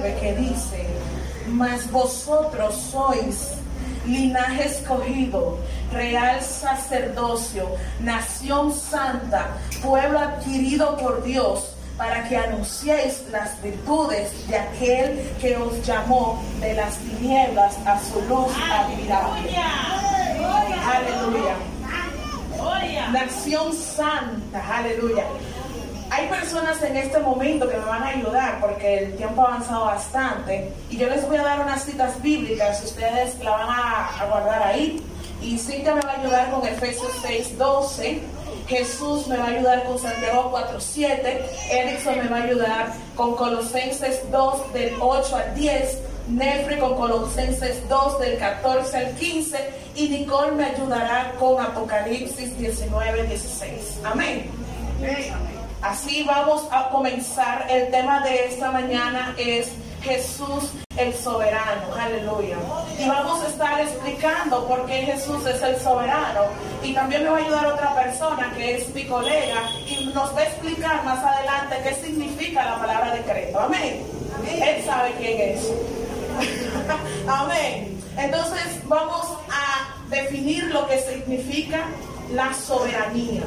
9 0.00 0.16
que 0.18 0.32
dice, 0.32 0.86
mas 1.48 1.86
vosotros 1.90 2.74
sois 2.90 3.52
linaje 4.06 4.66
escogido, 4.66 5.58
real 5.92 6.40
sacerdocio, 6.40 7.68
nación 8.00 8.72
santa, 8.72 9.50
pueblo 9.82 10.18
adquirido 10.18 10.96
por 10.96 11.22
Dios, 11.22 11.74
para 11.98 12.26
que 12.26 12.34
anunciéis 12.34 13.24
las 13.30 13.60
virtudes 13.60 14.30
de 14.48 14.56
aquel 14.56 15.36
que 15.38 15.54
os 15.56 15.86
llamó 15.86 16.42
de 16.60 16.72
las 16.72 16.96
tinieblas 16.96 17.76
a 17.84 18.00
su 18.00 18.22
luz 18.22 18.50
admirable. 18.72 19.54
Aleluya. 20.82 21.56
Nación 23.12 23.72
santa, 23.74 24.78
aleluya. 24.78 25.24
Hay 26.10 26.26
personas 26.26 26.82
en 26.82 26.96
este 26.96 27.20
momento 27.20 27.68
que 27.68 27.76
me 27.76 27.84
van 27.84 28.02
a 28.02 28.08
ayudar 28.08 28.60
porque 28.60 28.98
el 28.98 29.16
tiempo 29.16 29.42
ha 29.42 29.54
avanzado 29.54 29.84
bastante 29.84 30.72
y 30.90 30.96
yo 30.96 31.08
les 31.08 31.26
voy 31.28 31.36
a 31.36 31.42
dar 31.44 31.60
unas 31.60 31.84
citas 31.84 32.20
bíblicas, 32.20 32.82
ustedes 32.82 33.38
la 33.44 33.52
van 33.52 33.68
a, 33.70 34.26
guardar 34.28 34.62
ahí. 34.62 35.00
Y 35.40 35.56
Cintia 35.56 35.94
me 35.94 36.02
va 36.02 36.10
a 36.10 36.20
ayudar 36.20 36.50
con 36.50 36.66
Efesios 36.66 37.12
6, 37.22 37.56
12. 37.56 38.20
Jesús 38.66 39.26
me 39.28 39.38
va 39.38 39.44
a 39.44 39.48
ayudar 39.48 39.84
con 39.84 39.98
Santiago 39.98 40.50
4, 40.50 40.80
7. 40.80 41.44
Erickson 41.70 42.18
me 42.18 42.28
va 42.28 42.36
a 42.38 42.42
ayudar 42.42 42.92
con 43.16 43.36
Colosenses 43.36 44.20
2 44.30 44.72
del 44.72 44.94
8 45.00 45.36
al 45.36 45.54
10. 45.54 45.98
Nefre 46.28 46.78
con 46.78 46.96
Colosenses 46.96 47.88
2 47.88 48.18
del 48.20 48.38
14 48.38 48.96
al 48.96 49.14
15 49.14 49.58
y 49.96 50.08
Nicole 50.08 50.52
me 50.52 50.64
ayudará 50.66 51.32
con 51.38 51.60
Apocalipsis 51.60 52.56
19, 52.58 53.26
16. 53.26 54.00
Amén. 54.04 54.50
Amén. 54.98 55.59
Así 55.82 56.24
vamos 56.24 56.66
a 56.70 56.90
comenzar. 56.90 57.66
El 57.70 57.90
tema 57.90 58.20
de 58.20 58.46
esta 58.46 58.70
mañana 58.70 59.34
es 59.38 59.70
Jesús 60.02 60.72
el 60.96 61.14
soberano. 61.14 61.94
Aleluya. 61.98 62.58
Y 62.98 63.08
vamos 63.08 63.42
a 63.42 63.48
estar 63.48 63.80
explicando 63.80 64.66
por 64.68 64.84
qué 64.84 65.06
Jesús 65.06 65.46
es 65.46 65.62
el 65.62 65.80
soberano. 65.80 66.42
Y 66.82 66.92
también 66.92 67.24
me 67.24 67.30
va 67.30 67.38
a 67.38 67.40
ayudar 67.40 67.66
otra 67.66 67.94
persona 67.94 68.52
que 68.54 68.76
es 68.76 68.94
mi 68.94 69.06
colega 69.06 69.70
y 69.86 70.12
nos 70.14 70.34
va 70.36 70.40
a 70.40 70.44
explicar 70.44 71.02
más 71.02 71.24
adelante 71.24 71.76
qué 71.82 71.94
significa 71.94 72.62
la 72.62 72.78
palabra 72.78 73.14
decreto. 73.14 73.60
Amén. 73.60 74.02
Él 74.46 74.84
sabe 74.84 75.14
quién 75.18 75.40
es. 75.40 75.72
Amén. 77.26 78.02
Entonces 78.18 78.80
vamos 78.84 79.26
a 79.48 79.94
definir 80.10 80.64
lo 80.64 80.86
que 80.88 80.98
significa 80.98 81.86
la 82.32 82.52
soberanía. 82.52 83.44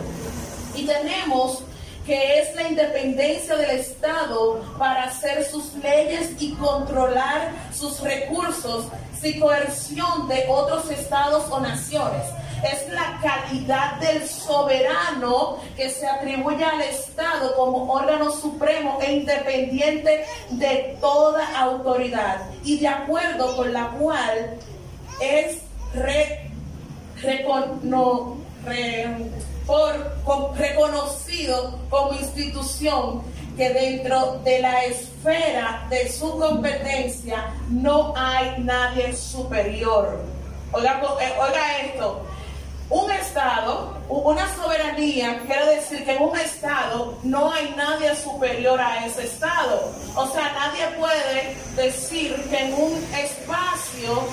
Y 0.75 0.87
tenemos 0.87 1.63
que 2.05 2.39
es 2.39 2.55
la 2.55 2.67
independencia 2.67 3.55
del 3.55 3.79
Estado 3.79 4.61
para 4.77 5.05
hacer 5.05 5.43
sus 5.45 5.73
leyes 5.75 6.31
y 6.39 6.53
controlar 6.55 7.51
sus 7.73 8.01
recursos 8.01 8.87
sin 9.21 9.39
coerción 9.39 10.27
de 10.27 10.45
otros 10.49 10.91
estados 10.91 11.45
o 11.49 11.59
naciones. 11.61 12.23
Es 12.63 12.89
la 12.93 13.19
calidad 13.21 13.95
del 13.99 14.27
soberano 14.27 15.57
que 15.75 15.89
se 15.89 16.07
atribuye 16.07 16.63
al 16.63 16.81
Estado 16.81 17.55
como 17.55 17.91
órgano 17.91 18.31
supremo 18.31 18.99
e 19.01 19.13
independiente 19.13 20.25
de 20.49 20.97
toda 20.99 21.59
autoridad 21.59 22.41
y 22.63 22.79
de 22.79 22.87
acuerdo 22.87 23.55
con 23.55 23.73
la 23.73 23.89
cual 23.91 24.57
es 25.21 25.59
re, 25.93 26.49
por, 29.65 30.57
reconocido 30.57 31.79
como 31.89 32.13
institución 32.13 33.21
que 33.57 33.69
dentro 33.69 34.39
de 34.43 34.59
la 34.59 34.85
esfera 34.85 35.85
de 35.89 36.11
su 36.11 36.37
competencia 36.37 37.53
no 37.69 38.13
hay 38.15 38.55
nadie 38.59 39.15
superior. 39.15 40.19
Oiga, 40.71 41.01
eh, 41.21 41.33
oiga 41.39 41.77
esto, 41.81 42.23
un 42.89 43.11
Estado, 43.11 43.97
una 44.09 44.47
soberanía, 44.55 45.39
quiere 45.45 45.75
decir 45.75 46.03
que 46.03 46.15
en 46.15 46.23
un 46.23 46.37
Estado 46.37 47.17
no 47.23 47.51
hay 47.51 47.73
nadie 47.77 48.15
superior 48.15 48.79
a 48.79 49.05
ese 49.05 49.23
Estado. 49.23 49.91
O 50.15 50.27
sea, 50.27 50.51
nadie 50.53 50.87
puede 50.97 51.55
decir 51.75 52.35
que 52.49 52.57
en 52.57 52.73
un 52.73 53.03
espacio 53.15 54.27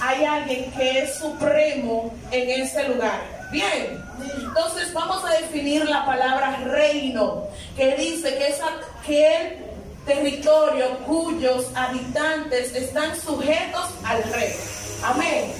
hay 0.00 0.24
alguien 0.24 0.70
que 0.72 1.00
es 1.00 1.14
supremo 1.16 2.12
en 2.30 2.62
ese 2.62 2.88
lugar. 2.88 3.39
Bien, 3.50 4.00
entonces 4.36 4.92
vamos 4.92 5.24
a 5.24 5.30
definir 5.30 5.88
la 5.88 6.04
palabra 6.06 6.56
reino, 6.66 7.44
que 7.76 7.96
dice 7.96 8.36
que 8.36 8.46
es 8.46 8.60
aquel 8.60 9.66
territorio 10.06 10.98
cuyos 11.06 11.66
habitantes 11.74 12.74
están 12.74 13.16
sujetos 13.20 13.88
al 14.04 14.22
rey. 14.32 14.54
Amén. 15.02 15.52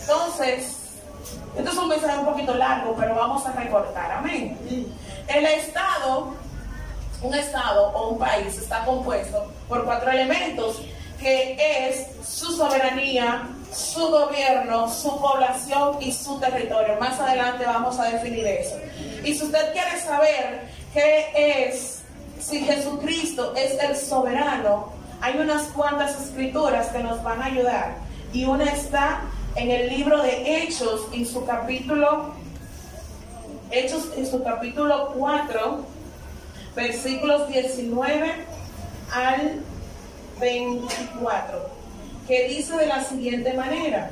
Entonces, 0.00 0.76
esto 1.56 1.70
es 1.70 1.76
un 1.76 1.88
mensaje 1.88 2.18
un 2.18 2.26
poquito 2.26 2.54
largo, 2.54 2.96
pero 2.98 3.14
vamos 3.14 3.46
a 3.46 3.52
recortar. 3.52 4.10
Amén. 4.10 4.58
El 5.28 5.46
Estado, 5.46 6.34
un 7.22 7.34
Estado 7.34 7.90
o 7.90 8.10
un 8.10 8.18
país 8.18 8.58
está 8.58 8.84
compuesto 8.84 9.52
por 9.68 9.84
cuatro 9.84 10.10
elementos, 10.10 10.82
que 11.20 11.56
es 11.88 12.06
su 12.26 12.56
soberanía, 12.56 13.48
su 13.76 14.08
gobierno, 14.08 14.90
su 14.90 15.20
población 15.20 15.98
y 16.00 16.10
su 16.10 16.40
territorio. 16.40 16.96
Más 16.98 17.20
adelante 17.20 17.64
vamos 17.66 17.98
a 17.98 18.04
definir 18.04 18.46
eso. 18.46 18.76
Y 19.22 19.34
si 19.34 19.44
usted 19.44 19.72
quiere 19.72 20.00
saber 20.00 20.62
qué 20.94 21.66
es, 21.68 22.00
si 22.40 22.60
Jesucristo 22.60 23.54
es 23.54 23.78
el 23.82 23.96
soberano, 23.96 24.92
hay 25.20 25.38
unas 25.38 25.64
cuantas 25.68 26.18
escrituras 26.20 26.88
que 26.88 27.00
nos 27.00 27.22
van 27.22 27.42
a 27.42 27.46
ayudar. 27.46 27.96
Y 28.32 28.46
una 28.46 28.64
está 28.64 29.20
en 29.56 29.70
el 29.70 29.90
libro 29.90 30.22
de 30.22 30.62
Hechos, 30.62 31.02
en 31.12 31.26
su 31.26 31.44
capítulo, 31.44 32.34
Hechos 33.70 34.08
en 34.16 34.26
su 34.26 34.42
capítulo 34.42 35.12
4, 35.18 35.84
versículos 36.74 37.48
19 37.48 38.32
al 39.12 39.60
24 40.40 41.75
que 42.26 42.48
dice 42.48 42.76
de 42.76 42.86
la 42.86 43.02
siguiente 43.04 43.52
manera. 43.54 44.10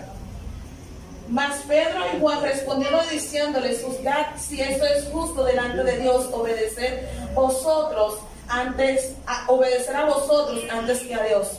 Mas 1.28 1.62
Pedro 1.66 2.00
y 2.14 2.20
Juan 2.20 2.42
respondieron 2.42 3.00
diciéndoles, 3.10 3.82
juzgad 3.82 4.26
si 4.36 4.60
esto 4.60 4.84
es 4.84 5.04
justo 5.06 5.44
delante 5.44 5.82
de 5.82 5.98
Dios, 5.98 6.28
obedecer 6.32 7.08
vosotros 7.34 8.18
antes, 8.48 9.14
a, 9.26 9.50
obedecer 9.50 9.96
a 9.96 10.04
vosotros 10.04 10.60
antes 10.70 11.00
que 11.00 11.14
a 11.14 11.24
Dios. 11.24 11.58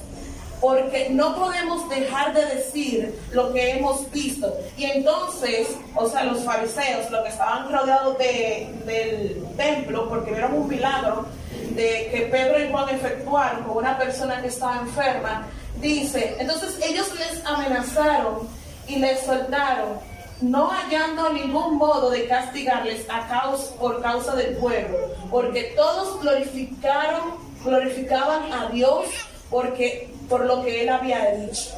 Porque 0.62 1.10
no 1.10 1.36
podemos 1.36 1.90
dejar 1.90 2.34
de 2.34 2.46
decir 2.46 3.20
lo 3.32 3.52
que 3.54 3.72
hemos 3.72 4.10
visto. 4.12 4.56
Y 4.78 4.86
entonces, 4.86 5.68
o 5.96 6.08
sea, 6.08 6.24
los 6.24 6.44
fariseos, 6.44 7.10
los 7.12 7.24
que 7.24 7.30
estaban 7.30 7.72
rodeados 7.72 8.18
de, 8.18 8.70
del 8.86 9.46
templo, 9.58 10.08
porque 10.08 10.32
vieron 10.32 10.54
un 10.54 10.68
milagro 10.68 11.26
de 11.72 12.10
que 12.12 12.30
Pedro 12.32 12.64
y 12.64 12.72
Juan 12.72 12.90
efectuaron 12.90 13.64
con 13.64 13.78
una 13.78 13.98
persona 13.98 14.42
que 14.42 14.48
estaba 14.48 14.80
enferma, 14.80 15.48
Dice, 15.86 16.36
entonces 16.40 16.80
ellos 16.82 17.08
les 17.14 17.46
amenazaron 17.46 18.50
y 18.88 18.96
les 18.96 19.20
soltaron, 19.20 20.00
no 20.42 20.72
hallando 20.72 21.30
ningún 21.30 21.78
modo 21.78 22.10
de 22.10 22.26
castigarles 22.26 23.06
a 23.08 23.28
causa, 23.28 23.76
por 23.76 24.02
causa 24.02 24.36
del 24.36 24.58
pueblo, 24.58 24.98
porque 25.30 25.76
todos 25.76 26.20
glorificaron, 26.22 27.36
glorificaban 27.64 28.52
a 28.52 28.70
Dios 28.70 29.06
porque, 29.52 30.10
por 30.28 30.48
lo 30.48 30.64
que 30.64 30.82
él 30.82 30.90
había 30.90 31.32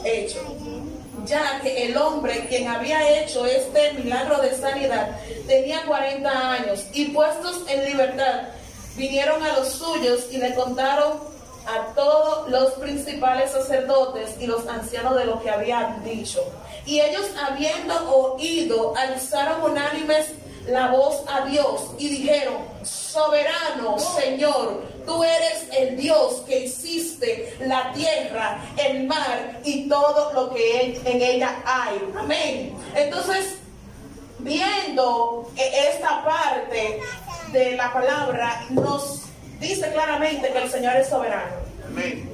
hecho. 0.06 0.40
Ya 1.26 1.60
que 1.62 1.88
el 1.88 1.98
hombre 1.98 2.46
quien 2.48 2.70
había 2.70 3.20
hecho 3.20 3.46
este 3.46 3.92
milagro 3.92 4.42
de 4.42 4.56
sanidad 4.56 5.18
tenía 5.48 5.86
40 5.86 6.52
años 6.54 6.86
y 6.94 7.10
puestos 7.10 7.66
en 7.68 7.84
libertad, 7.84 8.44
vinieron 8.96 9.44
a 9.44 9.52
los 9.58 9.68
suyos 9.68 10.28
y 10.32 10.38
le 10.38 10.56
contaron 10.56 11.36
a 11.68 11.94
todos 11.94 12.50
los 12.50 12.74
principales 12.74 13.52
sacerdotes 13.52 14.36
y 14.40 14.48
los 14.48 14.68
ancianos 14.68 15.16
de 15.16 15.26
lo 15.26 15.42
que 15.42 15.50
habían 15.50 16.04
dicho. 16.04 16.42
Y 16.86 17.02
ellos 17.02 17.26
habiendo 17.46 18.10
oído, 18.10 18.94
alzaron 18.96 19.72
unánimes 19.72 20.34
la 20.68 20.90
voz 20.90 21.24
a 21.28 21.46
Dios 21.46 21.92
y 21.98 22.10
dijeron, 22.10 22.58
soberano 22.84 23.98
Señor, 24.00 24.84
tú 25.06 25.24
eres 25.24 25.68
el 25.72 25.98
Dios 25.98 26.44
que 26.46 26.66
hiciste 26.66 27.56
la 27.62 27.92
tierra, 27.94 28.60
el 28.78 29.08
mar 29.08 29.60
y 29.64 29.88
todo 29.88 30.34
lo 30.34 30.54
que 30.54 31.00
en 31.06 31.22
ella 31.22 31.62
hay. 31.66 32.00
Amén. 32.18 32.78
Entonces, 32.96 33.58
viendo 34.40 35.50
esta 35.56 36.24
parte 36.24 37.02
de 37.52 37.76
la 37.76 37.94
palabra, 37.94 38.66
nos 38.70 39.27
dice 39.60 39.92
claramente 39.92 40.50
que 40.50 40.58
el 40.58 40.70
Señor 40.70 40.96
es 40.96 41.08
soberano. 41.08 41.68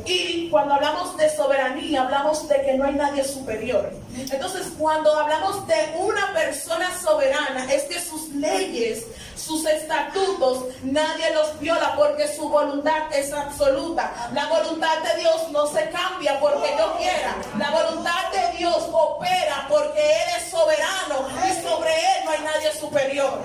Y 0.06 0.50
cuando 0.50 0.74
hablamos 0.74 1.16
de 1.18 1.30
soberanía, 1.30 2.04
hablamos 2.04 2.48
de 2.50 2.62
que 2.62 2.74
no 2.74 2.84
hay 2.86 2.96
nadie 2.96 3.24
superior. 3.24 3.92
Entonces, 4.16 4.68
cuando 4.78 5.14
hablamos 5.20 5.68
de 5.68 5.96
una 5.98 6.34
persona 6.34 6.90
soberana, 7.02 7.72
es 7.72 7.84
que 7.84 8.00
sus 8.00 8.30
leyes, 8.30 9.06
sus 9.36 9.66
estatutos, 9.66 10.66
nadie 10.84 11.34
los 11.34 11.60
viola 11.60 11.96
porque 11.96 12.28
su 12.36 12.48
voluntad 12.48 13.12
es 13.14 13.34
absoluta. 13.34 14.14
La 14.34 14.48
voluntad 14.48 15.00
de 15.00 15.22
Dios 15.22 15.50
no 15.52 15.68
se 15.68 15.90
cambia 15.90 16.40
porque 16.40 16.70
yo 16.78 16.96
quiera. 16.98 17.36
La 17.58 17.72
voluntad 17.72 18.32
de 18.32 18.58
Dios 18.58 18.88
opera 18.92 19.68
porque 19.70 20.00
Él 20.00 20.30
es 20.38 20.50
soberano 20.50 21.28
y 21.38 21.68
sobre 21.68 21.92
Él 21.92 22.26
no 22.26 22.32
hay 22.32 22.42
nadie 22.42 22.72
superior. 22.80 23.42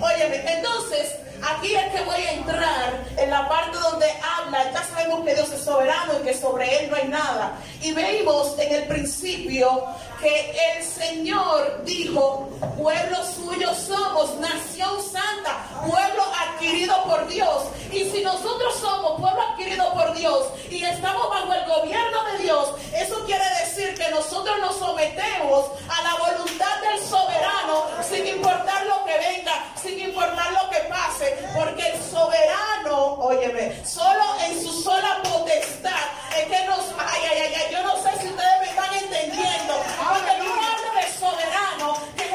Óyeme, 0.00 0.52
entonces 0.52 1.14
Aquí 1.42 1.74
es 1.74 1.92
que 1.92 2.02
voy 2.02 2.20
a 2.20 2.32
entrar 2.32 3.04
en 3.16 3.30
la 3.30 3.48
parte 3.48 3.78
donde 3.78 4.06
habla, 4.22 4.72
ya 4.72 4.82
sabemos 4.84 5.24
que 5.24 5.34
Dios 5.34 5.50
es 5.52 5.62
soberano 5.62 6.14
y 6.20 6.24
que 6.24 6.34
sobre 6.34 6.84
Él 6.84 6.90
no 6.90 6.96
hay 6.96 7.08
nada. 7.08 7.58
Y 7.80 7.92
vemos 7.92 8.58
en 8.58 8.74
el 8.74 8.84
principio 8.84 9.57
que 9.58 10.56
el 10.76 10.84
Señor 10.84 11.82
dijo, 11.84 12.48
pueblo 12.76 13.16
suyo 13.24 13.74
somos, 13.74 14.36
nación 14.36 15.02
santa, 15.02 15.64
pueblo 15.84 16.22
adquirido 16.46 16.94
por 17.04 17.26
Dios. 17.26 17.64
Y 17.90 18.04
si 18.10 18.22
nosotros 18.22 18.76
somos 18.80 19.20
pueblo 19.20 19.42
adquirido 19.42 19.92
por 19.94 20.14
Dios 20.14 20.46
y 20.70 20.84
estamos 20.84 21.28
bajo 21.28 21.52
el 21.54 21.64
gobierno 21.66 22.24
de 22.32 22.44
Dios, 22.44 22.68
eso 22.94 23.24
quiere 23.26 23.44
decir 23.60 23.94
que 23.94 24.08
nosotros 24.10 24.56
nos 24.60 24.76
sometemos 24.76 25.66
a 25.88 26.02
la 26.02 26.14
voluntad 26.14 26.80
del 26.80 27.04
soberano 27.04 27.84
sin 28.08 28.26
importar 28.26 28.86
lo 28.86 29.04
que 29.04 29.18
venga, 29.18 29.64
sin 29.82 29.98
importar 29.98 30.52
lo 30.52 30.70
que 30.70 30.78
pase, 30.88 31.36
porque 31.56 31.88
el 31.88 32.02
soberano, 32.02 33.14
óyeme, 33.14 33.84
solo 33.84 34.24
en 34.46 34.62
su 34.62 34.82
sola 34.82 35.20
potestad 35.22 36.18
es 36.38 36.46
que 36.46 36.66
nos, 36.66 36.80
ay, 36.98 37.18
yo 37.72 37.82
no 37.82 37.96
sé 37.96 38.10
si 38.20 38.28
ustedes 38.28 38.60
me 38.60 38.68
están 38.68 38.94
entendiendo, 38.94 39.74
porque 39.96 40.38
no 40.38 40.54
hablo 40.54 41.00
de 41.00 41.18
soberano, 41.18 41.96
que 42.16 42.28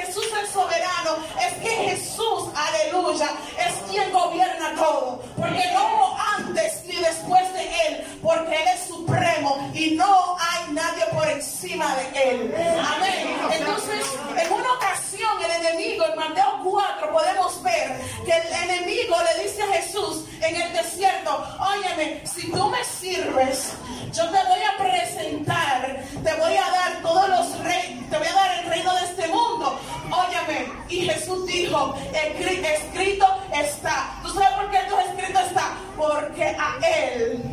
Es 0.44 0.50
soberano, 0.50 1.18
es 1.40 1.54
que 1.62 1.70
Jesús, 1.70 2.50
aleluya, 2.54 3.30
es 3.58 3.76
quien 3.90 4.12
gobierna 4.12 4.76
todo, 4.76 5.22
porque 5.38 5.72
no 5.74 6.18
antes 6.38 6.84
ni 6.86 6.98
después 6.98 7.54
de 7.54 7.64
Él, 7.64 7.83
porque 8.24 8.56
Él 8.56 8.68
es 8.74 8.88
supremo 8.88 9.70
y 9.74 9.92
no 9.92 10.38
hay 10.40 10.74
nadie 10.74 11.04
por 11.14 11.28
encima 11.28 11.96
de 11.98 12.32
Él. 12.32 12.56
Amén. 12.56 13.38
Entonces, 13.52 14.06
en 14.42 14.54
una 14.54 14.74
ocasión 14.74 15.32
el 15.44 15.66
enemigo, 15.66 16.06
en 16.06 16.16
Mateo 16.16 16.60
4, 16.64 17.12
podemos 17.12 17.64
ver 17.64 18.00
que 18.26 18.32
el 18.32 18.70
enemigo 18.70 19.16
le 19.36 19.44
dice 19.44 19.62
a 19.62 19.68
Jesús 19.74 20.26
en 20.42 20.56
el 20.56 20.74
desierto, 20.74 21.46
óyeme, 21.60 22.22
si 22.26 22.50
tú 22.52 22.70
me 22.70 22.84
sirves, 22.84 23.74
yo 24.14 24.24
te 24.30 24.38
voy 24.38 24.62
a 24.62 24.78
presentar, 24.78 26.04
te 26.24 26.34
voy 26.36 26.56
a 26.56 26.72
dar 26.72 27.02
todos 27.02 27.30
los 27.30 27.60
reyes, 27.60 28.10
te 28.10 28.18
voy 28.18 28.28
a 28.28 28.34
dar 28.34 28.60
el 28.60 28.70
reino 28.70 28.94
de 28.96 29.04
este 29.06 29.28
mundo. 29.28 29.80
Óyeme, 30.12 30.72
y 30.90 31.10
Jesús 31.10 31.46
dijo, 31.46 31.96
escrito 32.14 33.26
está. 33.52 34.20
¿Tú 34.22 34.30
sabes 34.30 34.50
por 34.50 34.70
qué 34.72 34.78
esto 34.78 35.00
escrito 35.00 35.40
está? 35.40 35.78
Porque 35.98 36.56
a 36.58 36.78
Él 36.86 37.44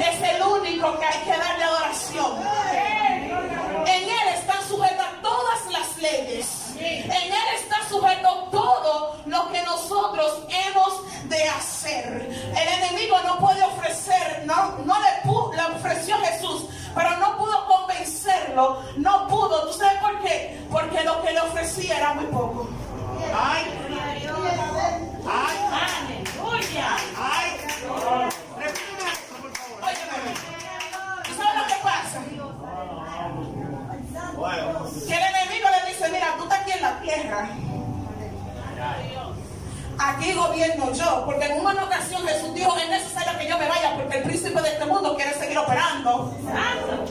es 0.00 0.34
el 0.34 0.42
único 0.42 0.98
que 0.98 1.06
hay 1.06 1.18
que 1.20 1.30
darle 1.30 1.64
adoración. 1.64 2.32
En 3.86 4.02
Él 4.02 4.28
están 4.34 4.68
sujetas 4.68 5.06
todas 5.22 5.66
las 5.70 5.96
leyes. 5.98 6.48
En 6.78 7.32
Él 7.32 7.48
está 7.56 7.76
sujeto 7.88 8.48
todo 8.50 9.16
lo 9.26 9.52
que 9.52 9.62
nosotros 9.62 10.42
hemos 10.48 11.28
de 11.28 11.48
hacer. 11.48 12.30
El 12.56 12.68
enemigo 12.82 13.16
no 13.24 13.38
puede 13.38 13.62
ofrecer, 13.62 14.42
no, 14.46 14.78
no 14.84 14.94
le, 15.00 15.56
le 15.56 15.76
ofreció 15.76 16.16
Jesús, 16.18 16.66
pero 16.94 17.16
no 17.18 17.38
pudo 17.38 17.66
convencerlo, 17.66 18.82
no 18.96 19.28
pudo. 19.28 19.68
¿Tú 19.68 19.78
sabes 19.78 20.00
por 20.00 20.20
qué? 20.20 20.60
Porque 20.70 21.02
lo 21.04 21.22
que 21.22 21.32
le 21.32 21.40
ofrecía 21.40 21.98
era 21.98 22.14
muy 22.14 22.26
poco. 22.26 22.68
Ay, 23.34 23.64
ay, 23.88 24.26
aleluya. 24.26 24.96
Ay, 27.16 27.52
¿Tú 31.24 31.34
sabes 31.34 31.54
lo 31.56 31.66
que 31.66 31.74
pasa? 31.82 32.20
Que 35.06 35.14
el 35.14 35.22
enemigo 35.22 35.68
le 35.70 35.92
dice, 35.92 36.08
mira, 36.10 36.34
tú 36.36 36.44
estás 36.44 36.60
aquí 36.60 36.72
en 36.72 36.82
la 36.82 37.00
tierra. 37.00 37.48
Aquí 39.98 40.32
gobierno 40.32 40.92
yo, 40.92 41.22
porque 41.24 41.46
en 41.46 41.60
una 41.60 41.84
ocasión 41.84 42.26
Jesús 42.26 42.54
dijo, 42.54 42.76
es 42.76 42.88
necesario 42.88 43.38
que 43.38 43.48
yo 43.48 43.56
me 43.56 43.68
vaya 43.68 43.94
porque 43.94 44.18
el 44.18 44.24
príncipe 44.24 44.60
de 44.60 44.68
este 44.70 44.86
mundo 44.86 45.14
quiere 45.14 45.32
seguir 45.34 45.58
operando. 45.58 46.34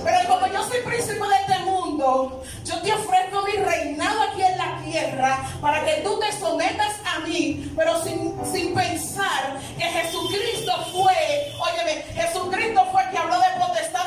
Pero 0.03 0.27
como 0.27 0.47
yo 0.47 0.63
soy 0.63 0.81
príncipe 0.81 1.25
de 1.25 1.35
este 1.35 1.59
mundo, 1.63 2.43
yo 2.65 2.81
te 2.81 2.91
ofrezco 2.93 3.43
mi 3.43 3.63
reinado 3.63 4.23
aquí 4.23 4.41
en 4.41 4.57
la 4.57 4.81
tierra 4.83 5.39
para 5.61 5.85
que 5.85 6.01
tú 6.03 6.19
te 6.19 6.31
sometas 6.37 7.00
mí, 7.21 7.71
pero 7.75 8.01
sin, 8.03 8.33
sin 8.51 8.73
pensar 8.73 9.59
que 9.77 9.83
Jesucristo 9.83 10.73
fue, 10.91 11.51
óyeme, 11.59 12.03
Jesucristo 12.13 12.85
fue 12.91 13.03
el 13.03 13.09
que 13.11 13.17
habló 13.17 13.35
de 13.35 13.65
potestad 13.65 14.00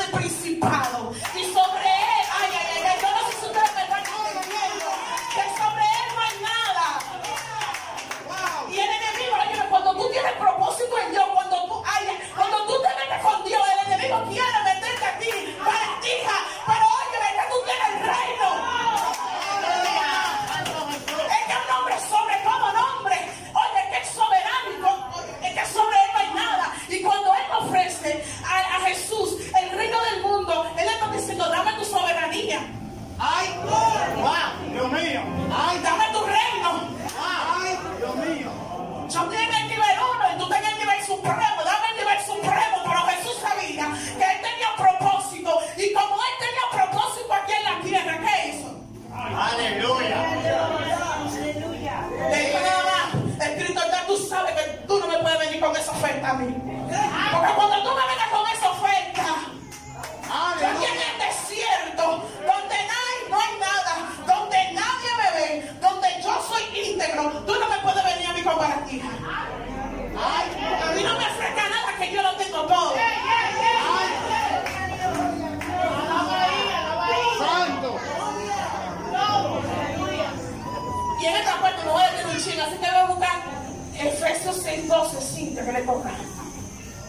12, 84.86 85.20
5, 85.20 85.64
que 85.64 85.72
le 85.72 85.82
toca. 85.82 86.10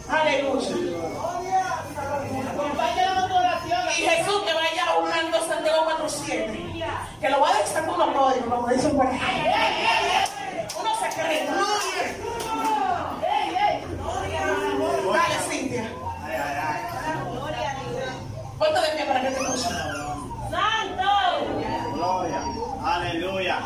Aleluya. 0.08 0.68
Y 3.98 4.02
Jesús 4.02 4.42
que 4.44 4.54
vaya 4.54 4.96
unando 5.02 5.46
Santiago 5.46 5.84
4, 5.84 6.08
7. 6.08 6.84
Que 7.20 7.28
lo 7.28 7.38
voy 7.40 7.50
a 7.50 7.58
decir 7.58 7.84
con 7.86 7.94
unos 7.94 8.16
códigos, 8.16 8.54
como 8.54 8.68
dicen 8.68 8.96
por 8.96 9.06
ahí. 9.06 9.20
Unos 10.78 10.98
secretos. 11.00 11.56
Dale, 15.12 15.38
Cintia. 15.48 15.88
Ponte 18.58 18.80
de 18.80 18.88
pie 18.96 19.04
para 19.06 19.20
que 19.22 19.28
te 19.28 19.40
escuchen. 19.40 19.76
¡Gloria! 21.94 22.40
¡Aleluya! 22.84 23.58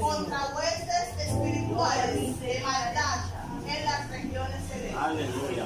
Contra 0.00 0.54
huestes 0.56 1.26
espirituales 1.26 2.40
de 2.40 2.60
maldad 2.60 3.24
en 3.66 3.84
las 3.84 4.10
regiones 4.10 4.56
celestes. 4.68 4.96
¡Aleluya! 4.96 5.64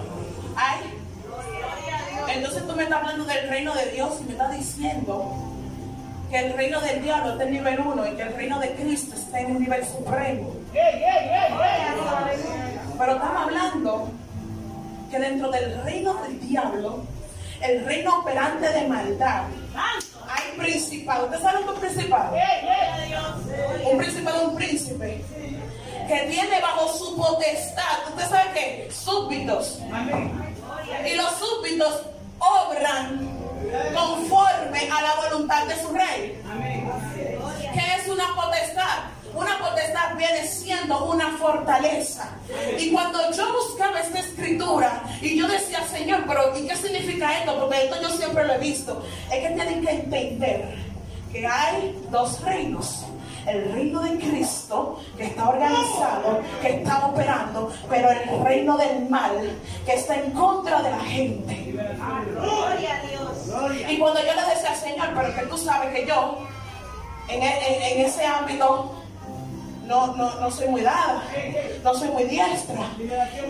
Ay. 0.57 0.99
Entonces 2.29 2.67
tú 2.67 2.75
me 2.75 2.83
estás 2.85 2.99
hablando 2.99 3.25
del 3.25 3.49
reino 3.49 3.75
de 3.75 3.91
Dios 3.93 4.21
y 4.21 4.25
me 4.25 4.33
estás 4.33 4.53
diciendo 4.53 5.35
que 6.31 6.39
el 6.39 6.53
reino 6.55 6.81
del 6.81 7.03
diablo 7.03 7.33
está 7.33 7.45
en 7.45 7.53
nivel 7.53 7.81
1 7.81 8.07
y 8.07 8.17
que 8.17 8.23
el 8.23 8.35
reino 8.35 8.59
de 8.59 8.75
Cristo 8.75 9.15
está 9.15 9.41
en 9.41 9.57
un 9.57 9.61
nivel 9.63 9.85
supremo. 9.87 10.55
Pero 12.99 13.13
estamos 13.13 13.43
hablando 13.43 14.11
que 15.11 15.19
dentro 15.19 15.51
del 15.51 15.83
reino 15.85 16.15
del 16.23 16.41
diablo, 16.41 17.05
el 17.61 17.85
reino 17.85 18.21
operante 18.21 18.69
de 18.69 18.89
maldad, 18.89 19.43
hay 20.43 20.59
principado. 20.59 21.27
¿Usted 21.27 21.43
sabe 21.43 21.65
un 21.65 21.81
principado? 21.81 22.37
Un 23.91 23.99
principado, 23.99 24.49
un 24.49 24.57
príncipe 24.57 25.25
que 26.09 26.21
tiene 26.31 26.61
bajo 26.61 26.93
su 26.93 27.17
potestad, 27.17 28.09
¿usted 28.09 28.29
sabe 28.29 28.51
qué? 28.55 28.89
Súbditos. 28.93 29.79
Y 31.07 31.15
los 31.15 31.31
súbditos 31.39 32.03
obran 32.39 33.31
conforme 33.95 34.91
a 34.91 35.03
la 35.03 35.15
voluntad 35.29 35.67
de 35.67 35.77
su 35.81 35.89
rey. 35.93 36.43
¿Qué 37.73 37.95
es 38.01 38.09
una 38.09 38.35
potestad? 38.35 39.05
Una 39.35 39.59
potestad 39.59 40.17
viene 40.17 40.47
siendo 40.47 41.05
una 41.07 41.31
fortaleza. 41.39 42.29
Y 42.79 42.91
cuando 42.91 43.19
yo 43.33 43.53
buscaba 43.53 44.01
esta 44.01 44.21
escritura 44.21 45.03
y 45.21 45.39
yo 45.39 45.49
decía, 45.49 45.87
Señor, 45.87 46.25
pero 46.27 46.57
¿y 46.57 46.67
qué 46.67 46.77
significa 46.77 47.39
esto? 47.39 47.59
Porque 47.59 47.85
esto 47.85 48.03
yo 48.03 48.11
siempre 48.11 48.47
lo 48.47 48.55
he 48.55 48.59
visto. 48.59 49.03
Es 49.33 49.49
que 49.49 49.55
tienen 49.55 49.85
que 49.85 49.91
entender 49.91 50.75
que 51.33 51.47
hay 51.47 51.99
dos 52.11 52.41
reinos 52.43 53.05
el 53.47 53.73
reino 53.73 54.01
de 54.01 54.19
Cristo 54.19 55.01
que 55.17 55.25
está 55.25 55.49
organizado, 55.49 56.41
que 56.61 56.69
está 56.77 57.07
operando, 57.07 57.73
pero 57.89 58.11
el 58.11 58.45
reino 58.45 58.77
del 58.77 59.09
mal 59.09 59.33
que 59.85 59.95
está 59.95 60.15
en 60.15 60.31
contra 60.33 60.81
de 60.83 60.91
la 60.91 61.01
gente. 61.01 61.75
Gloria 62.35 62.97
a 62.97 63.07
Dios. 63.07 63.91
Y 63.91 63.99
cuando 63.99 64.21
yo 64.21 64.35
le 64.35 64.55
decía, 64.55 64.75
Señor, 64.75 65.09
pero 65.15 65.35
que 65.35 65.43
tú 65.43 65.59
sabes 65.59 65.93
que 65.95 66.07
yo 66.07 66.39
en, 67.29 67.43
en 67.43 68.07
ese 68.07 68.25
ámbito 68.25 69.02
no, 69.87 70.15
no, 70.15 70.35
no 70.41 70.51
soy 70.51 70.69
muy 70.69 70.83
dada, 70.83 71.23
no 71.83 71.95
soy 71.95 72.09
muy 72.09 72.25
diestra. 72.25 72.87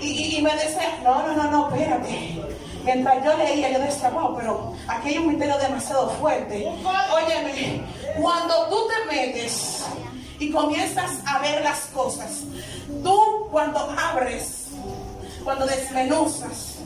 Y, 0.01 0.37
y, 0.37 0.43
me 0.43 0.53
decía, 0.53 0.99
no, 1.03 1.27
no, 1.27 1.37
no, 1.37 1.51
no, 1.51 1.69
espérate. 1.69 2.41
Mientras 2.85 3.25
yo 3.25 3.37
leía, 3.37 3.71
yo 3.71 3.79
decía, 3.79 4.11
wow, 4.11 4.37
pero 4.37 4.75
aquí 4.89 5.11
hay 5.11 5.19
un 5.19 5.29
misterio 5.29 5.57
demasiado 5.59 6.11
fuerte. 6.11 6.67
Óyeme, 6.67 7.83
cuando 8.21 8.69
tú 8.69 8.77
te 8.89 9.15
metes 9.15 9.85
y 10.39 10.51
comienzas 10.51 11.11
a 11.27 11.39
ver 11.39 11.63
las 11.63 11.81
cosas, 11.87 12.41
tú 13.03 13.49
cuando 13.51 13.79
abres, 13.97 14.69
cuando 15.45 15.67
desmenuzas, 15.67 16.82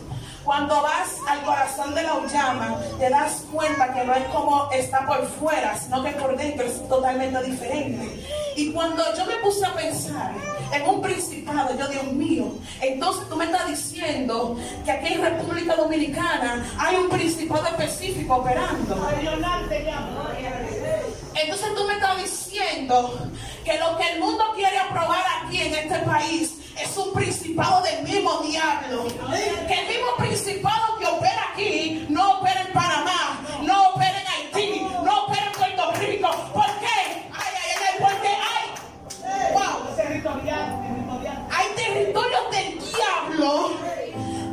cuando 0.47 0.81
vas 0.81 1.17
al 1.27 1.43
corazón 1.43 1.93
de 1.93 2.05
la 2.05 2.25
llama, 2.33 2.79
te 3.01 3.11
das 3.11 3.43
cuenta 3.53 3.93
que 3.93 4.05
no 4.05 4.15
es 4.15 4.25
como 4.29 4.71
está 4.71 5.05
por 5.05 5.27
fuera, 5.27 5.77
sino 5.77 6.05
que 6.05 6.13
por 6.13 6.37
dentro 6.37 6.65
es 6.65 6.89
totalmente 6.89 7.43
diferente. 7.43 8.25
Y 8.55 8.71
cuando 8.71 9.03
yo 9.17 9.27
me 9.27 9.35
puse 9.39 9.67
a 9.67 9.75
pensar 9.75 10.31
en 10.73 10.89
un 10.89 11.03
principado, 11.03 11.77
yo 11.77 11.89
Dios 11.89 12.05
mío, 12.13 12.53
entonces 12.81 13.29
tú 13.29 13.35
me 13.35 13.47
estás 13.47 13.67
diciendo 13.67 14.57
que 14.85 14.93
aquí 14.93 15.15
en 15.15 15.23
República 15.23 15.75
Dominicana 15.75 16.65
hay 16.79 16.95
un 16.95 17.09
principado 17.09 17.67
específico 17.67 18.37
operando. 18.37 19.09
Entonces 21.35 21.75
tú 21.75 21.85
me 21.89 21.95
estás 21.95 22.23
diciendo 22.23 23.31
que 23.65 23.79
lo 23.79 23.97
que 23.99 24.13
el 24.13 24.21
mundo 24.21 24.45
quiere 24.55 24.79
aprobar 24.79 25.25
aquí 25.43 25.61
en 25.61 25.75
este 25.75 25.99
país 25.99 26.66
es 26.79 26.97
un 26.97 27.13
principado 27.13 27.83
del 27.83 28.03
mismo 28.03 28.39
diablo. 28.41 29.07
Que 29.67 29.81
el 29.81 29.89
mismo 29.89 30.17
principado 30.19 30.99
que 30.99 31.07
opera 31.07 31.51
aquí 31.53 32.07
no 32.09 32.39
opera 32.39 32.63
en 32.63 32.73
Panamá, 32.73 33.41
no 33.63 33.91
opera 33.91 34.21
en 34.21 34.27
Haití, 34.27 34.81
no 35.05 35.25
opera 35.25 35.47
en 35.47 35.53
Puerto 35.53 35.93
Rico. 35.93 36.31
¿Por 36.53 36.67
qué? 36.81 36.97
Ay, 37.33 37.55
ay, 37.63 37.73
ay, 37.83 37.95
porque 37.99 38.29
hay. 38.29 38.67
Wow. 39.53 39.87
Hay 41.51 41.67
territorios 41.77 42.51
del 42.51 42.79
diablo 42.79 43.71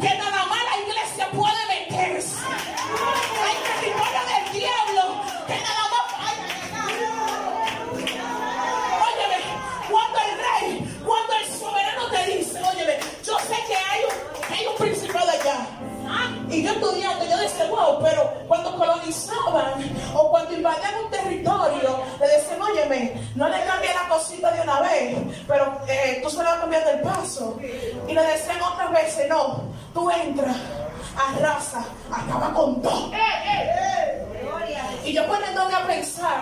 que 0.01 0.17
nada 0.17 0.45
más 0.45 0.59
la 0.69 0.77
iglesia 0.81 1.02
Y 16.53 16.61
yo 16.61 16.71
estudiando, 16.71 17.25
yo 17.25 17.37
decía, 17.37 17.65
wow, 17.65 17.99
pero 17.99 18.31
cuando 18.47 18.77
colonizaban 18.77 19.73
o 20.13 20.29
cuando 20.29 20.53
invadían 20.53 20.93
un 21.03 21.09
territorio, 21.09 21.99
le 22.19 22.27
decían, 22.27 22.61
óyeme, 22.61 23.19
no 23.33 23.49
le 23.49 23.65
cambie 23.65 23.89
la 23.91 24.07
cosita 24.07 24.51
de 24.51 24.61
una 24.61 24.79
vez, 24.81 25.17
pero 25.47 25.81
eh, 25.87 26.19
tú 26.21 26.29
se 26.29 26.37
le 26.37 26.43
vas 26.43 26.57
a 26.57 26.61
cambiar 26.61 26.85
del 26.85 27.01
paso. 27.01 27.57
Y 28.07 28.13
le 28.13 28.21
decían 28.21 28.61
otras 28.61 28.91
veces, 28.91 29.27
no, 29.27 29.63
tú 29.95 30.11
entras, 30.11 30.55
arrasa, 31.17 31.85
acaba 32.11 32.53
con 32.53 32.79
todo. 32.83 33.11
Y 35.03 35.11
yo 35.11 35.25
poniéndome 35.25 35.73
a 35.73 35.87
pensar 35.87 36.32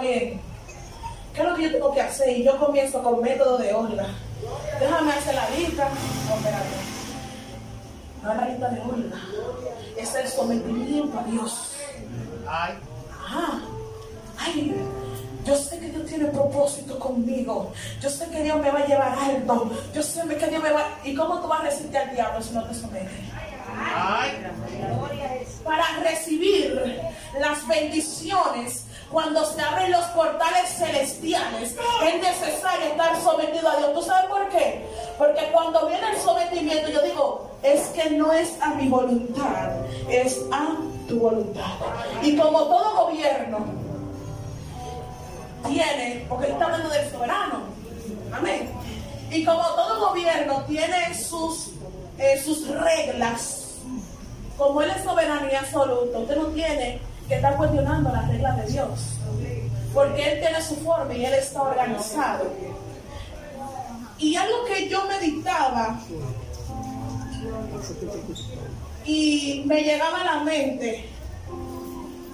bien. 0.00 0.40
¿Qué 1.34 1.42
es 1.42 1.48
lo 1.48 1.54
que 1.54 1.62
yo 1.62 1.72
tengo 1.72 1.94
que 1.94 2.00
hacer? 2.00 2.36
Y 2.36 2.44
yo 2.44 2.58
comienzo 2.58 3.02
con 3.02 3.20
método 3.20 3.58
de 3.58 3.72
orla. 3.72 4.06
Déjame 4.80 5.12
hacer 5.12 5.34
la 5.34 5.50
lista. 5.50 5.88
No. 6.28 6.36
No 8.22 8.32
es 8.32 8.36
la 8.38 8.48
lista 8.48 8.68
de 8.68 8.80
orla. 8.80 9.16
Es 9.96 10.14
el 10.14 10.28
sometimiento 10.28 11.18
a 11.18 11.22
Dios. 11.24 11.72
¡Ay! 12.48 12.74
Ajá. 13.12 13.60
Ay, 14.38 14.74
yo 15.44 15.56
sé 15.56 15.78
que 15.78 15.88
Dios 15.88 16.06
tiene 16.06 16.26
propósito 16.26 16.98
conmigo. 16.98 17.72
Yo 18.00 18.10
sé 18.10 18.28
que 18.28 18.42
Dios 18.42 18.58
me 18.60 18.70
va 18.70 18.80
a 18.80 18.86
llevar 18.86 19.18
alto. 19.18 19.70
Yo 19.94 20.02
sé 20.02 20.22
que 20.26 20.46
Dios 20.46 20.62
me 20.62 20.72
va 20.72 20.98
¿Y 21.04 21.14
cómo 21.14 21.40
tú 21.40 21.48
vas 21.48 21.60
a 21.60 21.64
resistir 21.64 21.96
al 21.96 22.14
diablo 22.14 22.42
si 22.42 22.52
no 22.52 22.64
te 22.64 22.74
sometes? 22.74 23.10
¡Ay! 23.76 24.30
Para 25.64 25.84
recibir 26.02 27.00
las 27.38 27.66
bendiciones 27.66 28.84
cuando 29.10 29.44
se 29.44 29.60
abren 29.60 29.90
los 29.90 30.04
portales 30.06 30.70
celestiales, 30.76 31.74
es 32.04 32.22
necesario 32.22 32.86
estar 32.86 33.20
sometido 33.20 33.68
a 33.68 33.76
Dios. 33.76 33.94
¿Tú 33.94 34.02
sabes 34.02 34.30
por 34.30 34.48
qué? 34.50 34.86
Porque 35.18 35.50
cuando 35.52 35.86
viene 35.88 36.12
el 36.12 36.18
sometimiento, 36.18 36.88
yo 36.90 37.02
digo, 37.02 37.50
es 37.62 37.88
que 37.88 38.10
no 38.10 38.32
es 38.32 38.60
a 38.62 38.74
mi 38.74 38.88
voluntad, 38.88 39.70
es 40.08 40.40
a 40.52 40.76
tu 41.08 41.18
voluntad. 41.18 41.72
Y 42.22 42.36
como 42.36 42.64
todo 42.64 43.06
gobierno 43.06 43.58
tiene, 45.66 46.24
porque 46.28 46.48
está 46.48 46.66
hablando 46.66 46.88
del 46.88 47.10
soberano, 47.10 47.62
amén. 48.32 48.70
Y 49.30 49.44
como 49.44 49.62
todo 49.62 50.08
gobierno 50.08 50.64
tiene 50.68 51.14
sus, 51.14 51.70
eh, 52.18 52.40
sus 52.44 52.68
reglas, 52.68 53.74
como 54.56 54.82
Él 54.82 54.90
es 54.90 55.02
soberanía 55.02 55.60
absoluta, 55.60 56.18
usted 56.18 56.36
no 56.36 56.46
tiene 56.46 57.09
que 57.30 57.36
estar 57.36 57.56
cuestionando 57.56 58.10
las 58.10 58.26
reglas 58.26 58.56
de 58.56 58.72
Dios. 58.72 59.00
Porque 59.94 60.32
Él 60.32 60.40
tiene 60.40 60.60
su 60.60 60.74
forma 60.76 61.14
y 61.14 61.24
Él 61.24 61.34
está 61.34 61.62
organizado. 61.62 62.50
Y 64.18 64.34
algo 64.34 64.64
que 64.66 64.88
yo 64.88 65.06
meditaba 65.06 65.98
y 69.04 69.62
me 69.64 69.80
llegaba 69.82 70.20
a 70.20 70.24
la 70.24 70.44
mente 70.44 71.08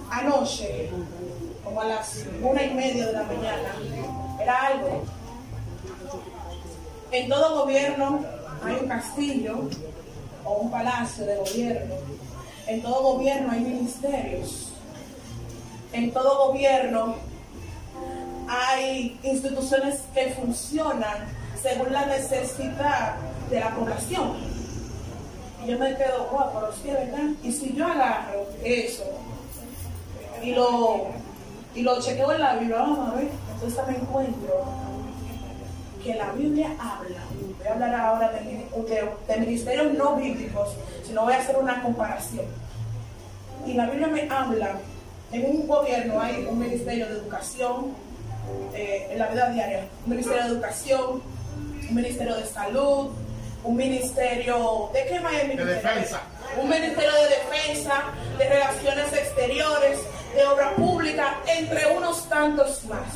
anoche, 0.09 0.89
como 1.63 1.81
a 1.81 1.85
las 1.85 2.25
una 2.41 2.63
y 2.63 2.73
media 2.73 3.05
de 3.05 3.13
la 3.13 3.23
mañana, 3.23 3.75
era 4.41 4.65
algo. 4.65 5.03
En 7.11 7.29
todo 7.29 7.61
gobierno 7.61 8.25
hay 8.65 8.75
un 8.81 8.87
castillo 8.87 9.69
o 10.43 10.53
un 10.53 10.71
palacio 10.71 11.23
de 11.23 11.35
gobierno. 11.35 11.95
En 12.65 12.81
todo 12.81 13.13
gobierno 13.13 13.51
hay 13.51 13.59
ministerios. 13.61 14.66
En 15.93 16.11
todo 16.11 16.47
gobierno 16.47 17.15
hay 18.47 19.19
instituciones 19.23 20.01
que 20.13 20.31
funcionan 20.31 21.27
según 21.61 21.91
la 21.91 22.05
necesidad 22.05 23.15
de 23.49 23.59
la 23.59 23.71
población. 23.71 24.33
Y 25.63 25.71
yo 25.71 25.79
me 25.79 25.95
quedo, 25.95 26.27
wow, 26.31 26.51
pero 26.53 26.71
sí, 26.71 26.89
¿verdad? 26.89 27.29
Y 27.43 27.51
si 27.51 27.73
yo 27.73 27.87
agarro 27.87 28.47
eso 28.63 29.03
y 30.41 30.51
lo, 30.53 31.07
y 31.75 31.81
lo 31.81 32.01
chequeo 32.01 32.31
en 32.31 32.41
la 32.41 32.55
Biblia, 32.55 32.77
vamos 32.77 33.09
a 33.09 33.15
ver, 33.15 33.29
entonces 33.53 33.79
me 33.87 33.97
encuentro 33.97 34.65
que 36.03 36.15
la 36.15 36.31
Biblia 36.31 36.69
habla. 36.79 37.19
Voy 37.57 37.67
a 37.67 37.73
hablar 37.73 37.95
ahora 37.95 38.31
de, 38.31 39.39
ministerios 39.39 39.93
no 39.93 40.15
bíblicos, 40.15 40.69
sino 41.05 41.23
voy 41.23 41.33
a 41.33 41.39
hacer 41.39 41.57
una 41.57 41.81
comparación. 41.81 42.45
Y 43.65 43.73
la 43.73 43.87
Biblia 43.87 44.07
me 44.07 44.29
habla, 44.29 44.79
en 45.31 45.45
un 45.45 45.67
gobierno 45.67 46.19
hay 46.21 46.45
un 46.49 46.59
ministerio 46.59 47.07
de 47.07 47.13
educación, 47.13 47.93
eh, 48.73 49.07
en 49.11 49.19
la 49.19 49.27
vida 49.27 49.49
diaria, 49.49 49.87
un 50.05 50.11
ministerio 50.11 50.43
de 50.43 50.49
educación, 50.49 51.21
un 51.89 51.95
ministerio 51.95 52.35
de 52.35 52.45
salud, 52.45 53.09
un 53.63 53.75
ministerio, 53.75 54.89
¿de 54.93 55.05
qué 55.05 55.19
más 55.19 55.33
hay 55.33 55.39
De 55.39 55.55
ministerio? 55.55 55.73
defensa. 55.73 56.21
Un 56.61 56.69
ministerio 56.69 57.11
de 57.13 57.29
defensa, 57.29 58.03
de 58.37 58.49
relaciones 58.49 59.13
exteriores, 59.13 59.99
de 60.33 60.45
obra 60.45 60.75
pública, 60.75 61.37
entre 61.47 61.87
unos 61.97 62.27
tantos 62.29 62.85
más. 62.85 63.07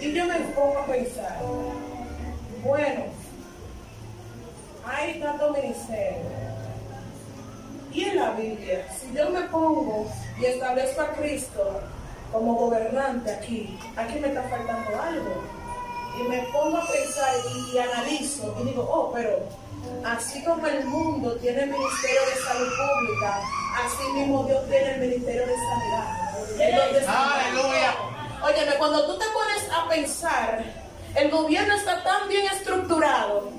Y 0.00 0.12
yo 0.12 0.24
me 0.24 0.38
pongo 0.54 0.78
a 0.78 0.86
pensar, 0.86 1.38
bueno, 2.64 3.04
hay 4.84 5.20
tantos 5.20 5.56
ministerios. 5.56 6.22
Y 7.94 8.02
en 8.02 8.16
la 8.16 8.30
Biblia, 8.32 8.84
si 8.98 9.16
yo 9.16 9.30
me 9.30 9.42
pongo 9.42 10.10
y 10.40 10.46
establezco 10.46 11.00
a 11.00 11.12
Cristo 11.12 11.80
como 12.32 12.54
gobernante 12.56 13.30
aquí, 13.30 13.78
aquí 13.94 14.18
me 14.18 14.28
está 14.28 14.42
faltando 14.42 15.00
algo. 15.00 15.44
Y 16.18 16.24
me 16.24 16.38
pongo 16.52 16.78
a 16.78 16.86
pensar 16.90 17.32
y, 17.72 17.78
analizo 17.78 18.56
y 18.60 18.64
digo, 18.64 18.82
oh, 18.82 19.12
pero 19.12 19.48
así 20.04 20.42
como 20.42 20.66
el 20.66 20.84
mundo 20.86 21.36
tiene 21.36 21.62
el 21.62 21.70
Ministerio 21.70 22.20
de 22.34 22.42
Salud 22.42 22.68
Pública, 22.68 23.40
así 23.84 24.12
mismo 24.12 24.42
Dios 24.42 24.68
tiene 24.68 24.94
el 24.94 25.00
Ministerio 25.00 25.46
de 25.46 25.54
Sanidad. 25.54 26.24
Aleluya. 27.06 27.94
Óyeme, 28.42 28.74
cuando 28.76 29.06
tú 29.06 29.18
te 29.18 29.24
pones 29.26 29.70
a 29.72 29.88
pensar, 29.88 30.64
el 31.14 31.30
gobierno 31.30 31.74
está 31.76 32.02
tan 32.02 32.28
bien 32.28 32.46
estructurado 32.46 33.50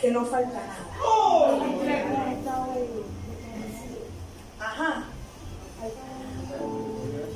que 0.00 0.10
no 0.10 0.24
falta 0.24 0.54
nada. 0.54 0.89
Ajá. 4.58 5.04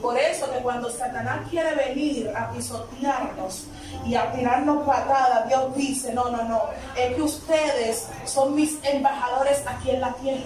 Por 0.03 0.18
eso 0.18 0.53
que 0.53 0.59
cuando 0.59 0.90
Satanás 0.90 1.48
quiere 1.48 1.74
venir 1.74 2.31
a 2.37 2.50
pisotearnos 2.50 3.64
y 4.05 4.14
a 4.14 4.31
tirarnos 4.33 4.87
patadas, 4.87 5.48
Dios 5.48 5.74
dice, 5.74 6.12
no, 6.12 6.29
no, 6.29 6.44
no, 6.44 6.62
es 6.94 7.14
que 7.14 7.22
ustedes 7.22 8.09
son 8.27 8.55
mis 8.55 8.79
embajadores 8.85 9.62
aquí 9.66 9.90
en 9.90 10.00
la 10.03 10.12
tierra. 10.14 10.44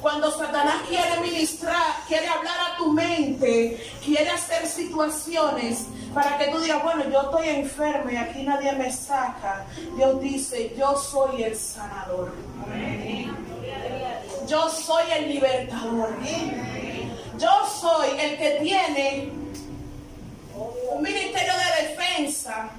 Cuando 0.00 0.30
Satanás 0.30 0.82
quiere 0.88 1.20
ministrar, 1.20 2.04
quiere 2.06 2.28
hablar 2.28 2.56
a 2.72 2.76
tu 2.76 2.92
mente, 2.92 3.90
quiere 4.04 4.30
hacer 4.30 4.66
situaciones 4.66 5.86
para 6.14 6.38
que 6.38 6.48
tú 6.48 6.58
digas, 6.60 6.82
bueno, 6.82 7.04
yo 7.10 7.22
estoy 7.22 7.48
enfermo 7.48 8.10
y 8.10 8.16
aquí 8.16 8.42
nadie 8.42 8.72
me 8.72 8.90
saca. 8.90 9.66
Dios 9.96 10.20
dice, 10.20 10.74
yo 10.78 10.96
soy 10.96 11.42
el 11.42 11.56
sanador. 11.56 12.32
Yo 14.46 14.70
soy 14.70 15.04
el 15.18 15.28
libertador. 15.28 16.16
Yo 17.38 17.50
soy 17.80 18.18
el 18.18 18.38
que 18.38 18.50
tiene 18.62 19.30
un 20.90 21.02
ministerio 21.02 21.52
de 21.52 21.88
defensa 21.88 22.70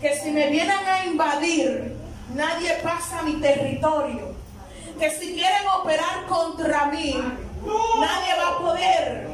que 0.00 0.16
si 0.16 0.30
me 0.30 0.48
vienen 0.48 0.78
a 0.86 1.04
invadir, 1.04 1.94
nadie 2.34 2.72
pasa 2.82 3.22
mi 3.22 3.34
territorio. 3.34 4.31
Que 4.98 5.10
si 5.10 5.34
quieren 5.34 5.66
operar 5.80 6.26
contra 6.28 6.86
mí, 6.86 7.14
nadie 7.98 8.34
va 8.38 8.48
a 8.48 8.58
poder. 8.58 9.28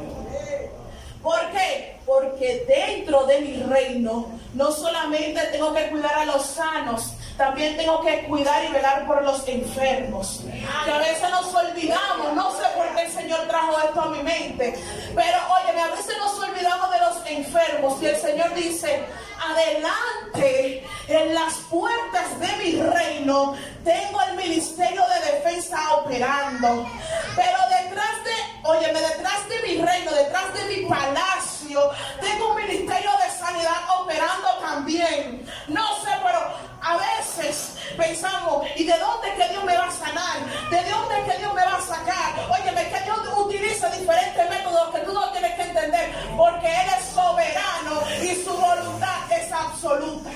¿Por 1.21 1.39
qué? 1.51 1.99
Porque 2.05 2.65
dentro 2.67 3.25
de 3.25 3.41
mi 3.41 3.63
reino 3.63 4.31
no 4.53 4.71
solamente 4.71 5.41
tengo 5.51 5.73
que 5.73 5.89
cuidar 5.89 6.13
a 6.15 6.25
los 6.25 6.45
sanos, 6.45 7.13
también 7.37 7.77
tengo 7.77 8.01
que 8.01 8.23
cuidar 8.23 8.65
y 8.65 8.73
velar 8.73 9.05
por 9.05 9.23
los 9.23 9.47
enfermos. 9.47 10.43
Que 10.85 10.91
a 10.91 10.97
veces 10.97 11.29
nos 11.29 11.53
olvidamos, 11.53 12.33
no 12.35 12.51
sé 12.51 12.63
por 12.75 12.95
qué 12.95 13.03
el 13.03 13.11
Señor 13.11 13.47
trajo 13.47 13.77
esto 13.79 14.01
a 14.01 14.09
mi 14.09 14.23
mente, 14.23 14.77
pero 15.15 15.37
oye, 15.61 15.79
a 15.79 15.87
veces 15.95 16.17
nos 16.17 16.39
olvidamos 16.39 16.91
de 16.91 16.99
los 16.99 17.25
enfermos 17.25 18.01
y 18.01 18.05
el 18.07 18.17
Señor 18.17 18.53
dice, 18.53 19.05
adelante 19.51 20.83
en 21.07 21.33
las 21.33 21.53
puertas 21.69 22.39
de 22.39 22.47
mi 22.57 22.81
reino 22.81 23.55
tengo 23.83 24.21
el 24.29 24.35
ministerio 24.35 25.01
de 25.07 25.31
defensa 25.31 25.95
operando. 25.95 26.87
Pero 27.35 27.57
detrás 27.81 28.23
de, 28.23 28.67
óyeme, 28.67 28.99
detrás 29.01 29.47
de 29.49 29.67
mi 29.67 29.81
reino, 29.81 30.11
detrás 30.11 30.53
de 30.53 30.63
mi 30.75 30.85
palacio, 30.85 31.58
tengo 31.69 32.49
un 32.49 32.55
ministerio 32.55 33.11
de 33.23 33.31
sanidad 33.31 33.77
operando 33.99 34.47
también. 34.59 35.45
No 35.67 35.87
sé, 36.01 36.09
pero 36.23 36.39
a 36.81 36.97
veces 36.97 37.77
pensamos, 37.95 38.65
¿y 38.75 38.85
de 38.85 38.97
dónde 38.97 39.33
que 39.35 39.49
Dios 39.49 39.63
me 39.63 39.77
va 39.77 39.85
a 39.85 39.91
sanar? 39.91 40.39
¿De 40.69 40.89
dónde 40.89 41.31
que 41.31 41.37
Dios 41.37 41.53
me 41.53 41.63
va 41.63 41.75
a 41.75 41.81
sacar? 41.81 42.33
Óyeme, 42.49 42.89
que 42.89 43.01
Dios 43.01 43.19
utiliza 43.37 43.89
diferentes 43.89 44.49
métodos 44.49 44.95
que 44.95 45.01
tú 45.01 45.13
no 45.13 45.31
tienes 45.31 45.53
que 45.53 45.61
entender, 45.61 46.11
porque 46.35 46.67
Él 46.67 46.89
es 46.97 47.05
soberano 47.05 48.01
y 48.21 48.43
su 48.43 48.53
voluntad 48.53 49.31
es 49.31 49.51
absoluta. 49.51 50.29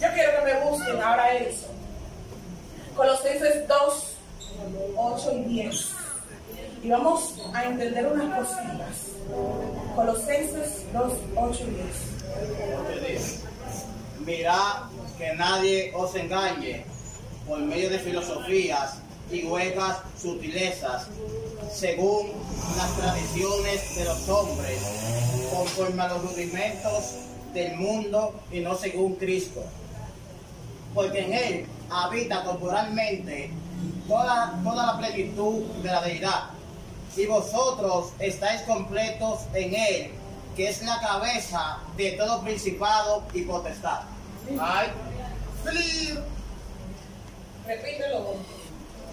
Yo 0.00 0.12
quiero 0.14 0.36
que 0.36 0.52
me 0.52 0.60
busquen 0.64 1.02
ahora 1.02 1.32
eso. 1.34 1.71
Colosenses 2.96 3.66
2, 3.68 4.04
8 4.96 5.32
y 5.32 5.44
10. 5.44 5.88
Y 6.82 6.90
vamos 6.90 7.34
a 7.54 7.64
entender 7.64 8.06
unas 8.06 8.38
cositas. 8.38 8.96
Colosenses 9.96 10.84
2, 10.92 11.12
8 11.36 11.64
y 11.68 11.70
10. 13.08 13.44
Mirad 14.26 14.90
que 15.16 15.32
nadie 15.34 15.92
os 15.94 16.14
engañe 16.14 16.84
por 17.48 17.58
medio 17.60 17.88
de 17.90 17.98
filosofías 17.98 18.98
y 19.30 19.44
huecas 19.44 19.98
sutilezas, 20.20 21.06
según 21.72 22.32
las 22.76 22.96
tradiciones 22.98 23.96
de 23.96 24.04
los 24.04 24.28
hombres, 24.28 24.78
conforme 25.50 26.02
a 26.02 26.08
los 26.08 26.22
rudimentos 26.22 27.14
del 27.54 27.76
mundo 27.76 28.34
y 28.52 28.60
no 28.60 28.76
según 28.76 29.14
Cristo. 29.16 29.64
Porque 30.94 31.20
en 31.20 31.32
Él 31.32 31.66
habita 31.92 32.44
corporalmente 32.44 33.50
toda, 34.08 34.58
toda 34.62 34.86
la 34.86 34.98
plenitud 34.98 35.62
de 35.82 35.88
la 35.88 36.02
deidad. 36.02 36.50
Y 37.16 37.26
vosotros 37.26 38.12
estáis 38.18 38.62
completos 38.62 39.40
en 39.54 39.74
Él, 39.74 40.10
que 40.56 40.68
es 40.68 40.82
la 40.82 41.00
cabeza 41.00 41.78
de 41.96 42.12
todo 42.12 42.42
principado 42.42 43.22
y 43.32 43.42
potestad. 43.42 44.00
Ay. 44.60 44.90
Repítelo. 47.66 48.34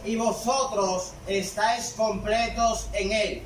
y 0.03 0.15
vosotros 0.15 1.11
estáis 1.27 1.93
completos 1.95 2.87
en 2.93 3.11
él, 3.11 3.43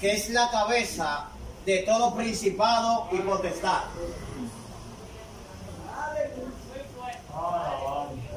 que 0.00 0.12
es 0.12 0.30
la 0.30 0.50
cabeza 0.50 1.26
de 1.64 1.78
todo 1.78 2.14
principado 2.14 3.08
y 3.12 3.18
potestad. 3.18 3.82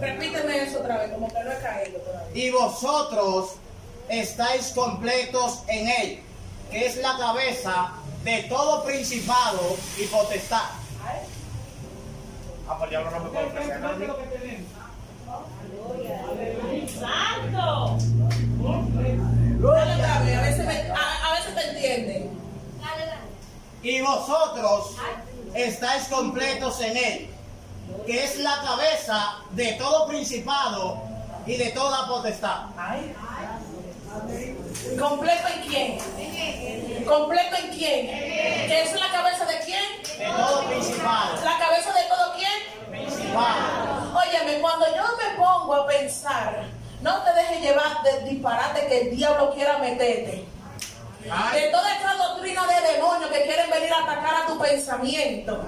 Repíteme 0.04 0.64
eso 0.64 0.80
otra 0.80 0.98
vez, 0.98 1.12
como 1.12 1.28
que 1.28 1.44
no 1.44 1.52
he 1.52 1.58
caído 1.60 2.00
todavía. 2.00 2.44
Y 2.46 2.50
vosotros 2.52 3.52
estáis 4.10 4.68
completos 4.70 5.60
en 5.68 5.88
él, 5.88 6.20
que 6.72 6.86
es 6.86 6.98
la 6.98 7.18
cabeza 7.18 7.92
de 8.24 8.44
todo 8.44 8.84
principado 8.84 9.78
y 9.98 10.06
potestad. 10.06 10.62
Ah, 12.68 12.78
pues 12.78 12.84
el 12.84 12.90
diablo 12.90 13.12
no 13.12 13.30
me. 13.30 14.44
Dale 19.60 19.94
otra 19.96 20.20
vez, 20.22 20.38
a 20.38 20.42
veces, 20.42 20.66
me- 20.66 20.92
a, 20.92 21.30
a 21.30 21.34
veces 21.40 21.56
te 21.56 21.70
entienden. 21.70 22.44
Y 23.82 24.02
vosotros 24.02 24.96
estáis 25.54 26.04
completos 26.06 26.80
en 26.82 26.98
él, 26.98 27.30
que 28.06 28.24
es 28.24 28.38
la 28.40 28.62
cabeza 28.62 29.36
de 29.52 29.74
todo 29.74 30.08
principado 30.08 31.02
y 31.46 31.58
de 31.58 31.72
toda 31.72 32.08
potestad. 32.08 32.66
¿Completo 35.00 35.48
en 35.48 35.62
quién? 35.68 37.06
¿Completo 37.06 37.56
en 37.56 37.70
quién? 37.70 38.08
¿Que 38.08 38.84
es 38.84 38.94
la 39.00 39.12
cabeza 39.12 39.46
de 39.46 39.60
quién? 39.60 40.20
De 40.20 40.26
todo 40.26 40.64
principado. 40.68 41.36
¿La 41.44 41.58
cabeza 41.58 41.94
de 41.94 42.04
todo 42.04 42.34
quién? 42.36 42.90
Principado. 42.90 44.14
Óyeme, 44.16 44.60
cuando 44.62 44.86
yo 44.96 45.04
me 45.18 45.38
pongo 45.38 45.76
a 45.76 45.88
pensar, 45.88 46.66
no 47.02 47.22
te 47.24 47.34
dejes 47.34 47.62
llevar 47.62 48.04
del 48.04 48.30
disparate 48.30 48.88
que 48.88 49.02
el 49.02 49.16
diablo 49.16 49.54
quiera 49.54 49.78
meterte. 49.80 50.46
De 51.54 51.70
toda 51.72 51.96
esta 51.96 52.16
doctrina 52.16 52.64
de 52.68 52.94
demonios 52.94 53.32
que 53.32 53.44
quieren 53.44 53.70
venir 53.70 53.94
a 53.94 54.04
atacar 54.04 54.44
a 54.44 54.46
tu 54.46 54.60
pensamiento. 54.60 55.64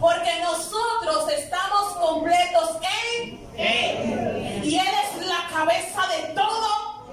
Porque 0.00 0.40
nosotros 0.42 1.32
estamos 1.32 1.96
completos 1.96 2.70
en 2.82 3.48
Él. 3.56 4.60
y 4.64 4.78
Él 4.78 4.86
es 4.86 5.26
la 5.26 5.48
cabeza 5.50 6.02
de 6.08 6.34
todo. 6.34 7.06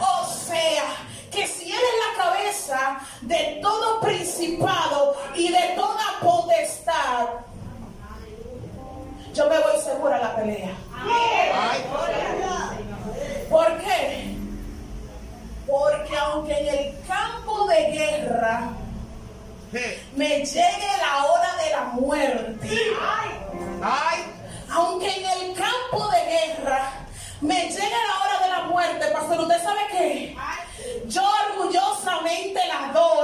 O 0.00 0.26
sea, 0.26 0.84
que 1.30 1.46
si 1.46 1.70
Él 1.70 1.78
es 1.78 2.18
la 2.18 2.24
cabeza 2.24 3.00
de 3.22 3.58
todo 3.62 4.00
principado 4.00 5.16
y 5.34 5.52
de 5.52 5.74
toda 5.76 6.18
potestad, 6.20 7.26
yo 9.34 9.48
me 9.48 9.58
voy 9.58 9.80
segura 9.82 10.16
a 10.16 10.20
la 10.20 10.36
pelea. 10.36 10.74
¿Por 13.48 13.78
qué? 13.78 14.36
Porque 15.66 16.16
aunque 16.18 16.58
en 16.58 16.66
el 16.68 17.06
campo 17.06 17.66
de 17.66 17.92
guerra. 17.92 18.70
Me 20.16 20.44
llegue 20.44 20.88
la 21.00 21.24
hora 21.24 21.56
de 21.64 21.70
la 21.70 21.84
muerte, 21.94 22.68
Ay. 23.82 24.24
aunque 24.70 25.06
en 25.08 25.24
el 25.24 25.54
campo 25.54 26.08
de 26.10 26.20
guerra 26.30 26.92
me 27.40 27.68
llegue 27.68 27.90
la 27.90 28.20
hora 28.20 28.44
de 28.44 28.48
la 28.50 28.62
muerte, 28.64 29.06
pastor, 29.12 29.40
¿usted 29.40 29.62
sabe 29.62 29.80
qué? 29.90 30.36
Yo 31.06 31.22
orgullosamente 31.50 32.60
la 32.66 32.92
doy 32.92 33.21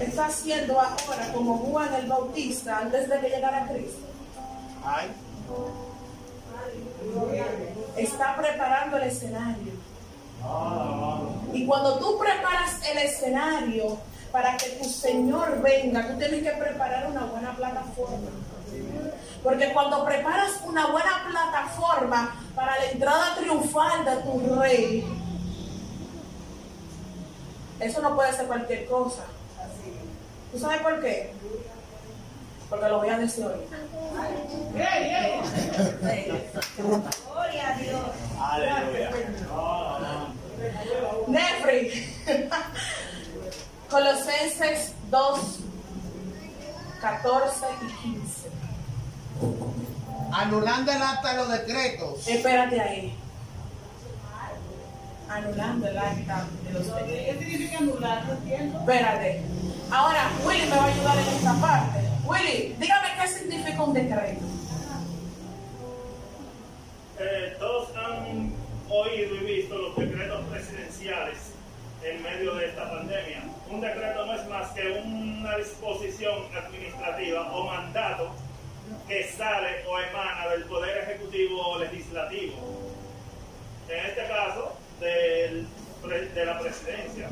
está 0.00 0.26
haciendo 0.26 0.80
ahora 0.80 1.32
como 1.32 1.58
Juan 1.58 1.94
el 1.94 2.06
Bautista 2.06 2.78
antes 2.78 3.08
de 3.08 3.20
que 3.20 3.28
llegara 3.28 3.66
Cristo. 3.68 4.06
Ay. 4.84 5.08
Está 7.96 8.36
preparando 8.36 8.96
el 8.96 9.04
escenario. 9.04 9.72
Y 11.52 11.66
cuando 11.66 11.98
tú 11.98 12.18
preparas 12.18 12.80
el 12.90 12.98
escenario 12.98 13.98
para 14.30 14.56
que 14.56 14.68
tu 14.70 14.84
Señor 14.84 15.60
venga, 15.62 16.06
tú 16.06 16.18
tienes 16.18 16.42
que 16.42 16.50
preparar 16.50 17.10
una 17.10 17.24
buena 17.24 17.56
plataforma. 17.56 18.30
Porque 19.42 19.72
cuando 19.72 20.04
preparas 20.04 20.60
una 20.64 20.86
buena 20.86 21.24
plataforma 21.28 22.36
para 22.54 22.78
la 22.78 22.86
entrada 22.86 23.36
triunfal 23.36 24.04
de 24.04 24.16
tu 24.16 24.60
rey, 24.60 25.04
eso 27.80 28.02
no 28.02 28.14
puede 28.14 28.32
ser 28.32 28.46
cualquier 28.46 28.86
cosa. 28.86 29.24
¿Tú 30.52 30.58
sabes 30.58 30.80
por 30.80 31.00
qué? 31.00 31.32
Porque 32.70 32.88
lo 32.88 32.98
voy 32.98 33.08
a 33.08 33.18
decir 33.18 33.44
hoy. 33.44 33.60
Gloria 36.76 37.68
a 37.68 37.78
Dios. 37.78 38.00
Aleluya. 38.40 39.10
Nefri. 41.28 42.14
Colosenses 43.90 44.92
2, 45.10 45.40
14 47.00 47.66
y 47.82 47.86
15. 48.02 48.48
Anulando 50.30 50.92
el 50.92 51.02
acta 51.02 51.30
de 51.30 51.36
los 51.36 51.48
decretos. 51.48 52.28
Espérate 52.28 52.80
ahí. 52.80 53.16
Anulando 55.30 55.88
el 55.88 55.98
acta 55.98 56.46
de 56.64 56.72
los 56.72 56.86
decretos. 56.86 57.06
¿Qué 57.08 57.38
significa 57.38 57.78
anular? 57.78 58.26
No 58.26 58.32
entiendo. 58.32 58.78
Espérate. 58.80 59.42
Ahora, 59.90 60.30
Willy 60.44 60.66
me 60.66 60.76
va 60.76 60.84
a 60.84 60.86
ayudar 60.86 61.18
en 61.18 61.28
esta 61.28 61.54
parte. 61.54 61.98
Willy, 62.24 62.76
dígame 62.78 63.08
qué 63.20 63.28
significa 63.28 63.82
un 63.82 63.94
decreto. 63.94 64.44
Eh, 67.18 67.56
todos 67.58 67.96
han 67.96 68.52
oído 68.90 69.34
y 69.36 69.38
visto 69.38 69.76
los 69.76 69.96
decretos 69.96 70.44
presidenciales 70.50 71.38
en 72.04 72.22
medio 72.22 72.54
de 72.54 72.66
esta 72.66 72.90
pandemia. 72.90 73.44
Un 73.70 73.80
decreto 73.80 74.26
no 74.26 74.34
es 74.34 74.46
más 74.48 74.70
que 74.72 74.90
una 74.90 75.56
disposición 75.56 76.44
administrativa 76.54 77.50
o 77.52 77.66
mandato 77.66 78.32
que 79.08 79.24
sale 79.24 79.84
o 79.86 79.98
emana 79.98 80.48
del 80.50 80.64
Poder 80.64 80.98
Ejecutivo 80.98 81.66
o 81.66 81.78
Legislativo. 81.78 82.56
En 83.88 84.06
este 84.06 84.28
caso, 84.28 84.76
del 85.00 85.66
de 86.34 86.44
la 86.44 86.58
presidencia. 86.60 87.28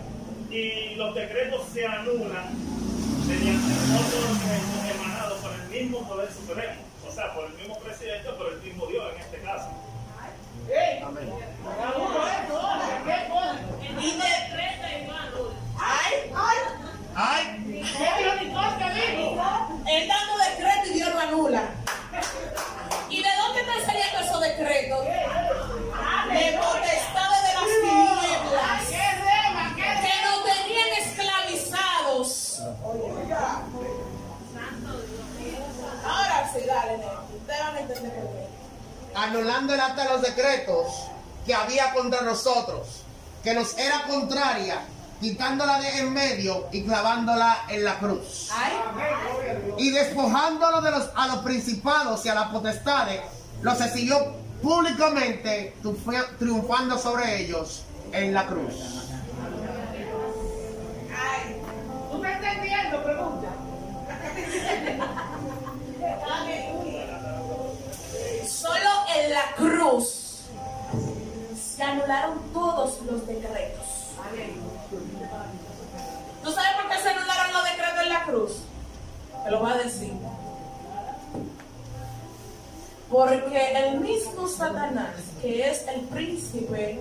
Y 0.56 0.94
los 0.94 1.14
decretos 1.14 1.66
se 1.74 1.86
anulan 1.86 2.48
mediante 3.28 3.72
otros 3.92 4.40
decretos 4.40 4.96
emanados 4.96 5.38
por 5.40 5.52
el 5.52 5.68
mismo 5.68 6.08
Poder 6.08 6.32
Supremo. 6.32 6.80
O 7.06 7.12
sea, 7.12 7.34
por 7.34 7.44
el 7.44 7.52
mismo 7.58 7.78
presidente 7.80 8.26
o 8.26 8.38
por 8.38 8.54
el 8.54 8.62
mismo 8.62 8.86
Dios 8.86 9.04
en 9.14 9.20
este 9.20 9.38
caso. 9.42 9.68
Amén. 11.04 11.30
Y 14.00 14.12
de... 14.12 14.24
Ay, 15.78 16.32
ay. 16.34 16.56
Ay. 17.14 17.84
Él 19.86 20.08
dando 20.08 20.38
decreto 20.38 20.86
y 20.86 20.94
Dios 20.94 21.12
lo 21.12 21.20
anula. 21.20 21.62
¿Y 23.10 23.22
de 23.22 23.28
dónde 23.36 23.60
te 23.60 23.84
salían 23.84 24.24
esos 24.24 24.40
decretos? 24.40 25.06
Ahora 36.76 36.94
sí, 36.94 36.96
dale, 36.96 36.98
nene. 36.98 37.12
Ustedes 37.36 37.60
van 37.60 37.76
a 37.76 37.80
entender 37.80 38.12
por 38.12 38.22
qué. 38.32 38.46
Anulando 39.14 39.74
el 39.74 39.80
acta 39.80 40.02
de 40.04 40.08
los 40.10 40.22
decretos 40.22 40.86
que 41.46 41.54
había 41.54 41.92
contra 41.94 42.20
nosotros, 42.22 43.02
que 43.42 43.54
nos 43.54 43.76
era 43.78 44.02
contraria, 44.08 44.80
quitándola 45.20 45.78
de 45.80 45.98
en 46.00 46.12
medio 46.12 46.66
y 46.72 46.84
clavándola 46.84 47.62
en 47.68 47.84
la 47.84 47.98
cruz. 47.98 48.50
Ay, 48.52 48.72
y 49.78 49.90
despojándolo 49.90 50.80
de 50.82 50.90
los, 50.90 51.08
a 51.14 51.26
los 51.28 51.36
principados 51.38 52.24
y 52.26 52.28
a 52.28 52.34
las 52.34 52.48
potestades, 52.48 53.20
los 53.62 53.80
exilió 53.80 54.18
públicamente, 54.62 55.74
triunf- 55.82 56.36
triunfando 56.38 56.98
sobre 56.98 57.40
ellos 57.42 57.82
en 58.12 58.34
la 58.34 58.46
cruz. 58.46 58.74
¿Tú 62.10 62.18
me 62.18 62.32
estás 62.32 62.52
entendiendo? 62.54 63.02
Pregunta. 63.04 63.48
solo 68.48 68.90
en 69.14 69.32
la 69.32 69.54
cruz 69.56 70.42
se 71.76 71.82
anularon 71.82 72.38
todos 72.52 73.00
los 73.02 73.26
decretos. 73.26 73.86
¿Tú 76.42 76.52
sabes 76.52 76.70
por 76.80 76.90
qué 76.90 77.02
se 77.02 77.08
anularon 77.08 77.52
los 77.52 77.64
decretos 77.64 78.02
en 78.02 78.08
la 78.08 78.22
cruz? 78.24 78.52
Te 79.44 79.50
lo 79.50 79.60
voy 79.60 79.72
a 79.72 79.76
decir. 79.76 80.12
Porque 83.10 83.72
el 83.72 84.00
mismo 84.00 84.48
Satanás, 84.48 85.14
que 85.40 85.70
es 85.70 85.86
el 85.86 86.00
príncipe 86.02 86.98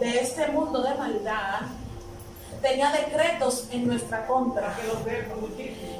de 0.00 0.20
este 0.20 0.48
mundo 0.48 0.82
de 0.82 0.94
maldad, 0.94 1.60
tenía 2.60 2.90
decretos 2.92 3.66
en 3.70 3.86
nuestra 3.86 4.26
contra. 4.26 4.76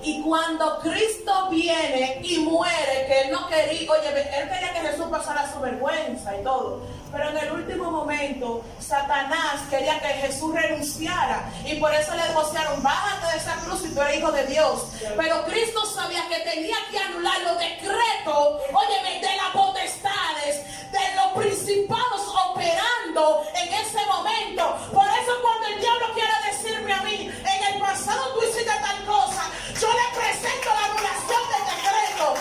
Y 0.02 0.22
cuando 0.22 0.78
Cristo 0.80 1.48
viene 1.50 2.20
y 2.22 2.38
muere, 2.38 3.06
que 3.06 3.20
él 3.22 3.32
no 3.32 3.48
quería, 3.48 3.90
oye, 3.90 4.08
él 4.08 4.48
quería 4.48 4.72
que 4.72 4.88
Jesús 4.88 5.06
pasara 5.10 5.50
su 5.52 5.60
vergüenza 5.60 6.36
y 6.36 6.42
todo. 6.42 6.82
Pero 7.12 7.30
en 7.30 7.36
el 7.38 7.52
último 7.52 7.90
momento, 7.90 8.62
Satanás 8.78 9.62
quería 9.68 10.00
que 10.00 10.08
Jesús 10.08 10.54
renunciara. 10.54 11.50
Y 11.64 11.74
por 11.74 11.92
eso 11.92 12.14
le 12.14 12.22
negociaron, 12.22 12.82
bájate 12.82 13.32
de 13.32 13.38
esa 13.38 13.56
cruz 13.56 13.82
si 13.82 13.94
tú 13.94 14.00
eres 14.00 14.18
hijo 14.18 14.32
de 14.32 14.46
Dios. 14.46 14.86
Pero 15.16 15.44
Cristo 15.44 15.84
sabía 15.86 16.26
que 16.28 16.40
tenía 16.50 16.76
que 16.90 16.98
anular 16.98 17.40
los 17.42 17.58
decretos, 17.58 18.62
óyeme, 18.72 19.20
de 19.20 19.36
las 19.36 19.50
potestades, 19.52 20.64
de 20.92 21.16
los 21.16 21.44
principados 21.44 22.22
operando 22.48 23.42
en 23.54 23.74
ese 23.74 23.98
momento. 24.06 24.76
Por 24.92 25.06
eso 25.06 25.32
cuando 25.42 25.66
el 25.66 25.80
diablo 25.80 26.06
quiere 26.14 26.39
decirme 26.70 26.92
a 26.92 27.02
mí, 27.02 27.30
en 27.44 27.74
el 27.74 27.80
pasado 27.80 28.34
tú 28.34 28.42
hiciste 28.42 28.64
tal 28.64 29.04
cosa, 29.04 29.42
yo 29.80 29.88
le 29.88 30.20
presento 30.20 30.68
la 30.70 30.84
anulación 30.86 31.42
del 31.50 31.64
decreto. 31.74 32.34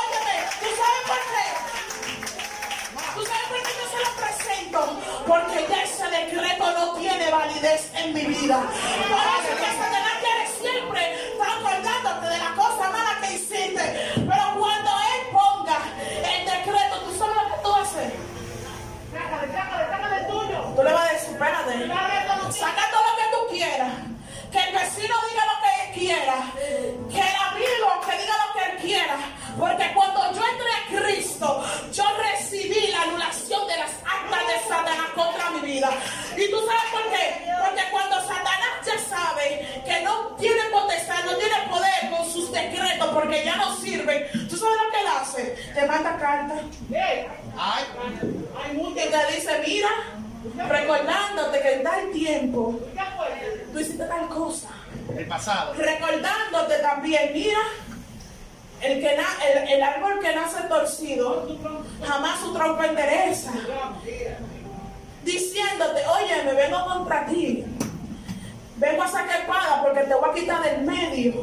Óyeme, 0.00 0.36
¿tú 0.60 0.68
sabes 0.80 1.02
por 1.06 1.20
qué? 1.32 1.46
¿Tú 3.14 3.22
sabes 3.26 3.46
por 3.48 3.60
qué 3.62 3.72
yo 3.76 3.86
se 3.92 3.98
lo 4.04 4.10
presento? 4.16 4.80
Porque 5.26 5.66
ya 5.68 5.82
ese 5.82 6.06
decreto 6.08 6.64
no 6.72 6.94
tiene 6.94 7.30
validez 7.30 7.90
en 7.94 8.14
mi 8.14 8.24
vida. 8.24 8.62
Por 8.62 9.18
eso 9.18 9.52
que 9.56 9.70
Satanás 9.76 10.16
quiere 10.20 10.46
siempre 10.60 11.30
estar 11.32 11.48
acordándote 11.58 12.26
de 12.26 12.38
la 12.38 12.54
cosa 12.54 12.90
mala 12.90 13.20
que 13.20 13.34
hiciste. 13.34 14.12
Pero 14.14 14.44
cuando 14.58 14.90
él 15.12 15.20
ponga 15.32 15.78
el 16.24 16.44
decreto, 16.44 17.00
¿tú 17.04 17.18
sabes 17.18 17.36
lo 17.36 17.54
que 17.54 17.62
tú 17.62 17.74
hacer? 17.74 18.12
Sácale, 19.12 19.52
sácale, 19.52 19.84
sácale 19.90 20.16
el 20.20 20.26
tuyo. 20.28 20.58
Tú 20.76 20.82
le 20.82 20.92
vas 20.92 21.08
a 21.08 21.12
decir, 21.12 21.30
espérate, 21.32 21.88
saca 22.52 22.90
todo 22.90 23.02
lo 23.04 23.16
que 23.16 23.25
tú 23.56 23.64
quieras. 23.64 23.92
Que 24.52 24.58
el 24.58 24.74
vecino 24.74 25.14
diga 25.28 25.44
lo 25.46 25.56
que 25.62 25.70
él 25.82 25.98
quiera. 25.98 26.52
Que 27.10 27.20
el 27.20 27.36
amigo 27.48 27.88
que 28.04 28.22
diga 28.22 28.34
lo 28.46 28.52
que 28.52 28.70
él 28.70 28.76
quiera. 28.82 29.16
Porque 29.58 29.92
cuando 29.94 30.20
yo 30.32 30.42
entré 30.52 30.70
a 30.70 31.02
Cristo, 31.02 31.64
yo 31.92 32.04
recibí 32.18 32.86
la 32.88 33.02
anulación 33.02 33.66
de 33.66 33.76
las 33.78 33.90
actas 34.04 34.46
de 34.46 34.68
Satanás 34.68 35.08
contra 35.14 35.50
mi 35.50 35.60
vida. 35.60 35.90
¿Y 36.36 36.50
tú 36.50 36.58
sabes 36.66 36.86
por 36.92 37.10
qué? 37.10 37.44
Porque 37.64 37.82
cuando 37.90 38.16
Satanás 38.20 38.72
ya 38.84 38.98
sabe 39.16 39.82
que 39.86 40.02
no 40.02 40.36
tiene 40.38 40.62
potestad, 40.70 41.24
no 41.24 41.36
tiene 41.36 41.56
poder 41.70 41.96
ya 43.44 43.56
no 43.56 43.76
sirven, 43.76 44.26
¿tú 44.48 44.56
sabes 44.56 44.76
lo 44.76 44.90
que 44.90 45.00
él 45.00 45.06
hace? 45.20 45.42
Te 45.74 45.86
manda 45.86 46.16
cartas. 46.18 46.58
Ay, 47.58 47.84
Y 48.74 48.94
te 48.94 49.34
dice, 49.34 49.62
mira, 49.66 49.88
recordándote 50.68 51.60
que 51.60 51.72
en 51.74 51.82
tal 51.82 52.10
tiempo 52.12 52.80
tú 53.72 53.78
hiciste 53.78 54.04
tal 54.04 54.28
cosa. 54.28 54.68
el 55.16 55.26
pasado. 55.26 55.74
Recordándote 55.74 56.78
también, 56.78 57.30
mira, 57.32 57.58
el, 58.80 59.00
que 59.00 59.16
na- 59.16 59.44
el, 59.62 59.68
el 59.72 59.82
árbol 59.82 60.18
que 60.20 60.34
nace 60.34 60.62
torcido, 60.68 61.46
jamás 62.06 62.40
su 62.40 62.52
tronco 62.52 62.82
endereza. 62.82 63.52
Diciéndote, 65.24 66.02
oye, 66.06 66.42
me 66.44 66.52
vengo 66.54 66.84
contra 66.86 67.26
ti. 67.26 67.64
Vengo 68.76 69.02
a 69.02 69.08
sacar 69.08 69.40
espada 69.40 69.82
porque 69.82 70.00
te 70.02 70.14
voy 70.14 70.30
a 70.30 70.34
quitar 70.34 70.62
del 70.62 70.82
medio. 70.82 71.42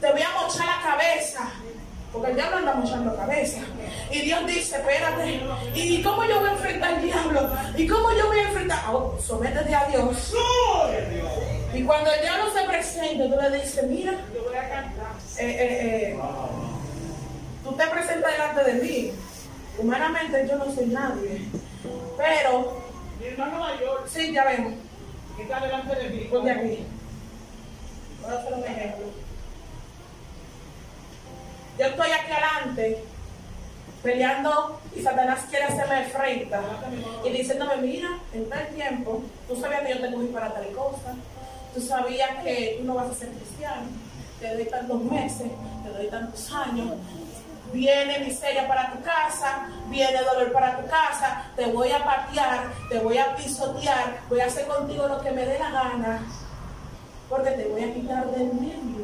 Te 0.00 0.12
voy 0.12 0.22
a 0.22 0.30
mochar 0.40 0.66
la 0.66 0.82
cabeza. 0.82 1.50
Porque 2.16 2.30
el 2.30 2.36
diablo 2.36 2.56
anda 2.56 2.72
mochando 2.72 3.14
cabeza. 3.14 3.60
Y 4.10 4.22
Dios 4.22 4.46
dice, 4.46 4.76
espérate. 4.76 5.42
¿Y 5.74 6.02
cómo 6.02 6.24
yo 6.24 6.40
voy 6.40 6.48
a 6.48 6.52
enfrentar 6.52 6.94
al 6.94 7.02
diablo? 7.02 7.50
¿Y 7.76 7.86
cómo 7.86 8.10
yo 8.16 8.26
voy 8.28 8.38
a 8.38 8.48
enfrentar? 8.48 8.78
Oh, 8.90 9.18
sométete 9.20 9.74
a 9.74 9.84
Dios. 9.88 10.32
Y 11.74 11.82
cuando 11.82 12.10
el 12.10 12.22
diablo 12.22 12.46
se 12.54 12.66
presenta, 12.66 13.24
tú 13.28 13.36
le 13.38 13.60
dices, 13.60 13.84
mira, 13.86 14.12
eh, 14.12 14.16
eh, 15.38 16.14
eh, 16.14 16.18
tú 17.62 17.72
te 17.72 17.86
presentas 17.86 18.32
delante 18.32 18.64
de 18.64 18.82
mí. 18.82 19.12
Humanamente 19.78 20.46
yo 20.48 20.56
no 20.56 20.74
soy 20.74 20.86
nadie. 20.86 21.42
Pero, 22.16 22.78
Mi 23.20 23.26
hermano 23.26 23.58
mayor 23.58 24.04
sí, 24.06 24.32
ya 24.32 24.46
vemos. 24.46 24.72
que 25.36 25.42
está 25.42 25.60
delante 25.60 25.94
de 25.96 26.08
mí. 26.08 26.20
Ponte 26.30 26.50
aquí. 26.50 26.86
Voy 28.22 28.32
a 28.32 28.38
hacer 28.38 28.54
un 28.54 28.64
ejemplo. 28.64 29.25
Yo 31.78 31.84
estoy 31.84 32.10
aquí 32.10 32.32
adelante 32.32 33.04
peleando 34.02 34.80
y 34.94 35.02
Satanás 35.02 35.40
quiere 35.50 35.66
hacerme 35.66 36.04
frente 36.04 36.56
y 37.24 37.30
diciéndome, 37.30 37.76
mira, 37.78 38.08
en 38.32 38.48
tal 38.48 38.66
tiempo, 38.68 39.22
tú 39.46 39.60
sabías 39.60 39.82
que 39.82 39.94
yo 39.94 40.00
te 40.00 40.12
cogí 40.12 40.26
para 40.28 40.54
tal 40.54 40.68
cosa, 40.68 41.14
tú 41.74 41.80
sabías 41.80 42.42
que 42.42 42.76
tú 42.78 42.84
no 42.86 42.94
vas 42.94 43.10
a 43.10 43.14
ser 43.14 43.28
cristiano, 43.30 43.88
te 44.40 44.54
doy 44.54 44.64
tantos 44.64 45.02
meses, 45.02 45.50
te 45.82 45.90
doy 45.90 46.08
tantos 46.08 46.50
años, 46.52 46.94
viene 47.72 48.20
miseria 48.20 48.66
para 48.66 48.92
tu 48.92 49.02
casa, 49.02 49.68
viene 49.88 50.22
dolor 50.22 50.52
para 50.52 50.78
tu 50.78 50.88
casa, 50.88 51.42
te 51.56 51.66
voy 51.66 51.90
a 51.90 52.02
patear, 52.02 52.72
te 52.88 52.98
voy 53.00 53.18
a 53.18 53.36
pisotear, 53.36 54.20
voy 54.30 54.40
a 54.40 54.46
hacer 54.46 54.66
contigo 54.66 55.08
lo 55.08 55.20
que 55.20 55.30
me 55.30 55.44
dé 55.44 55.58
la 55.58 55.70
gana, 55.70 56.22
porque 57.28 57.50
te 57.50 57.68
voy 57.68 57.82
a 57.82 57.92
quitar 57.92 58.30
del 58.30 58.54
medio, 58.54 58.95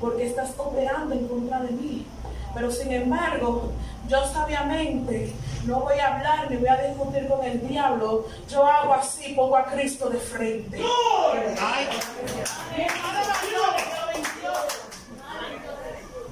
porque 0.00 0.26
estás 0.26 0.50
operando 0.58 1.14
en 1.14 1.28
contra 1.28 1.60
de 1.60 1.70
mí. 1.70 2.06
Pero 2.54 2.70
sin 2.70 2.92
embargo, 2.92 3.72
yo 4.08 4.26
sabiamente 4.26 5.34
no 5.66 5.80
voy 5.80 5.98
a 5.98 6.14
hablar 6.14 6.50
ni 6.50 6.56
voy 6.56 6.68
a 6.68 6.76
discutir 6.82 7.28
con 7.28 7.44
el 7.44 7.66
diablo. 7.68 8.26
Yo 8.48 8.66
hago 8.66 8.94
así, 8.94 9.34
pongo 9.34 9.56
a 9.56 9.64
Cristo 9.64 10.08
de 10.08 10.18
frente. 10.18 10.80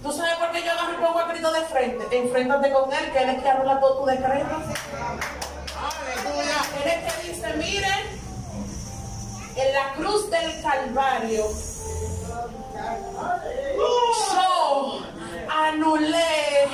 ¿Tú 0.02 0.12
sabes 0.12 0.36
por 0.36 0.50
qué 0.52 0.62
yo 0.62 0.70
agarro 0.72 0.92
y 0.92 1.04
pongo 1.04 1.18
a 1.18 1.28
Cristo 1.28 1.52
de 1.52 1.60
frente? 1.62 2.18
Enfréntate 2.18 2.72
con 2.72 2.92
Él, 2.92 3.12
que 3.12 3.22
Él 3.22 3.30
es 3.30 3.42
que 3.42 3.48
anula 3.48 3.80
todo 3.80 4.00
tu 4.00 4.06
decreto. 4.06 4.54
aleluya. 5.76 6.58
Él 6.84 6.90
es 6.90 7.12
que 7.12 7.28
dice, 7.28 7.54
miren, 7.56 8.24
en 9.56 9.72
la 9.74 9.94
cruz 9.94 10.30
del 10.30 10.62
Calvario, 10.62 11.44
yo 13.76 15.00
anulé 15.50 16.68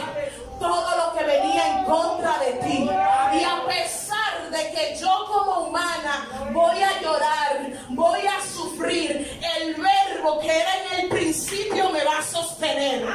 todo 0.59 0.96
lo 0.96 1.18
que 1.18 1.25
venía 1.25 1.79
en 1.79 1.85
contra 1.85 2.38
de 2.38 2.53
ti. 2.64 2.90
Y 3.38 3.44
a 3.44 3.64
pesar 3.66 4.51
de 4.51 4.70
que 4.73 4.96
yo 5.01 5.27
como 5.27 5.68
humana 5.68 6.29
voy 6.53 6.83
a 6.83 7.01
llorar, 7.01 7.73
voy 7.88 8.20
a 8.27 8.40
sufrir, 8.44 9.40
el 9.59 9.75
verbo 9.75 10.40
que 10.40 10.61
era 10.61 10.70
en 10.77 11.01
el 11.01 11.09
principio 11.09 11.90
me 11.90 12.05
va 12.05 12.18
a 12.18 12.23
sostener. 12.23 13.07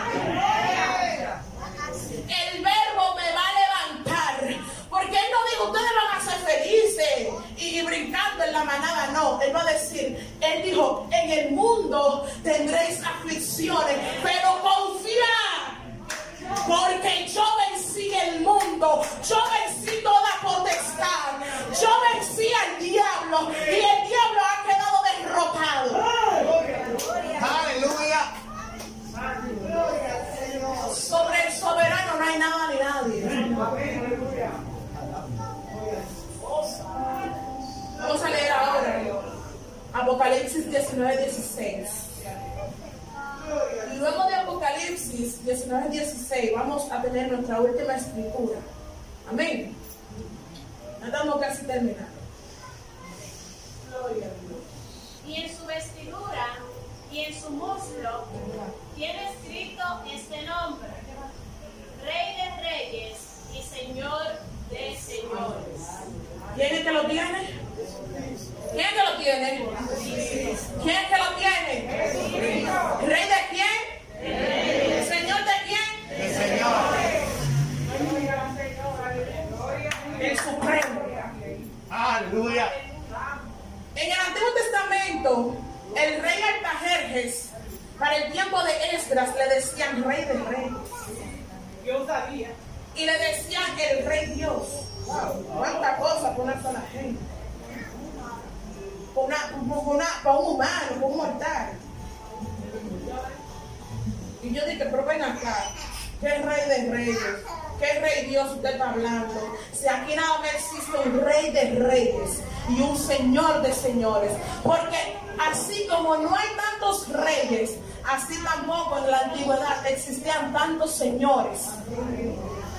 ¿Qué 107.86 108.00
rey 108.00 108.26
Dios 108.26 108.52
usted 108.52 108.72
está 108.72 108.90
hablando? 108.90 109.58
Si 109.72 109.88
aquí 109.88 110.16
nada 110.16 110.40
más 110.40 110.56
existe 110.56 110.98
un 111.06 111.22
rey 111.22 111.52
de 111.52 111.86
reyes 111.86 112.42
y 112.68 112.82
un 112.82 112.98
señor 112.98 113.62
de 113.62 113.72
señores. 113.74 114.32
Porque 114.64 115.16
así 115.52 115.86
como 115.88 116.18
no 116.18 116.36
hay 116.36 116.48
tantos 116.56 117.08
reyes, 117.10 117.76
así 118.04 118.44
tampoco 118.44 118.98
en 118.98 119.12
la 119.12 119.20
antigüedad 119.20 119.86
existían 119.86 120.52
tantos 120.52 120.94
señores. 120.94 121.60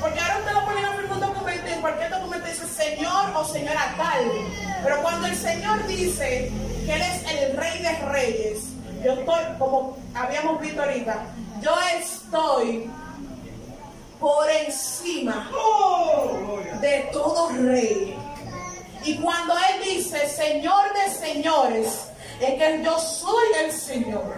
Porque 0.01 0.19
ahora 0.19 0.39
usted 0.39 0.53
lo 0.53 0.65
pone 0.65 0.81
en 0.81 0.87
algún 0.87 1.21
documento, 1.21 1.67
en 1.69 1.81
cualquier 1.81 2.11
documento 2.11 2.49
dice 2.49 2.67
señor 2.67 3.31
o 3.37 3.45
señora 3.45 3.95
tal. 3.97 4.25
Pero 4.83 5.03
cuando 5.03 5.29
el 5.29 5.37
Señor 5.37 5.87
dice 5.87 6.51
que 6.85 6.93
Él 6.93 7.03
es 7.03 7.31
el 7.31 7.57
rey 7.57 7.81
de 7.81 7.97
reyes, 8.07 8.59
yo 9.05 9.13
estoy, 9.13 9.45
como 9.57 9.97
habíamos 10.17 10.61
visto 10.61 10.83
ahorita, 10.83 11.27
yo 11.63 11.77
estoy 11.97 12.91
por 14.21 14.51
encima 14.51 15.51
de 16.81 17.09
todo 17.12 17.49
rey. 17.51 18.17
Y 19.05 19.17
cuando 19.19 19.55
Él 19.55 19.97
dice 19.97 20.29
Señor 20.29 20.85
de 20.95 21.11
señores, 21.14 22.09
es 22.41 22.55
que 22.55 22.83
yo 22.83 22.99
soy 22.99 23.47
el 23.64 23.73
Señor. 23.73 24.35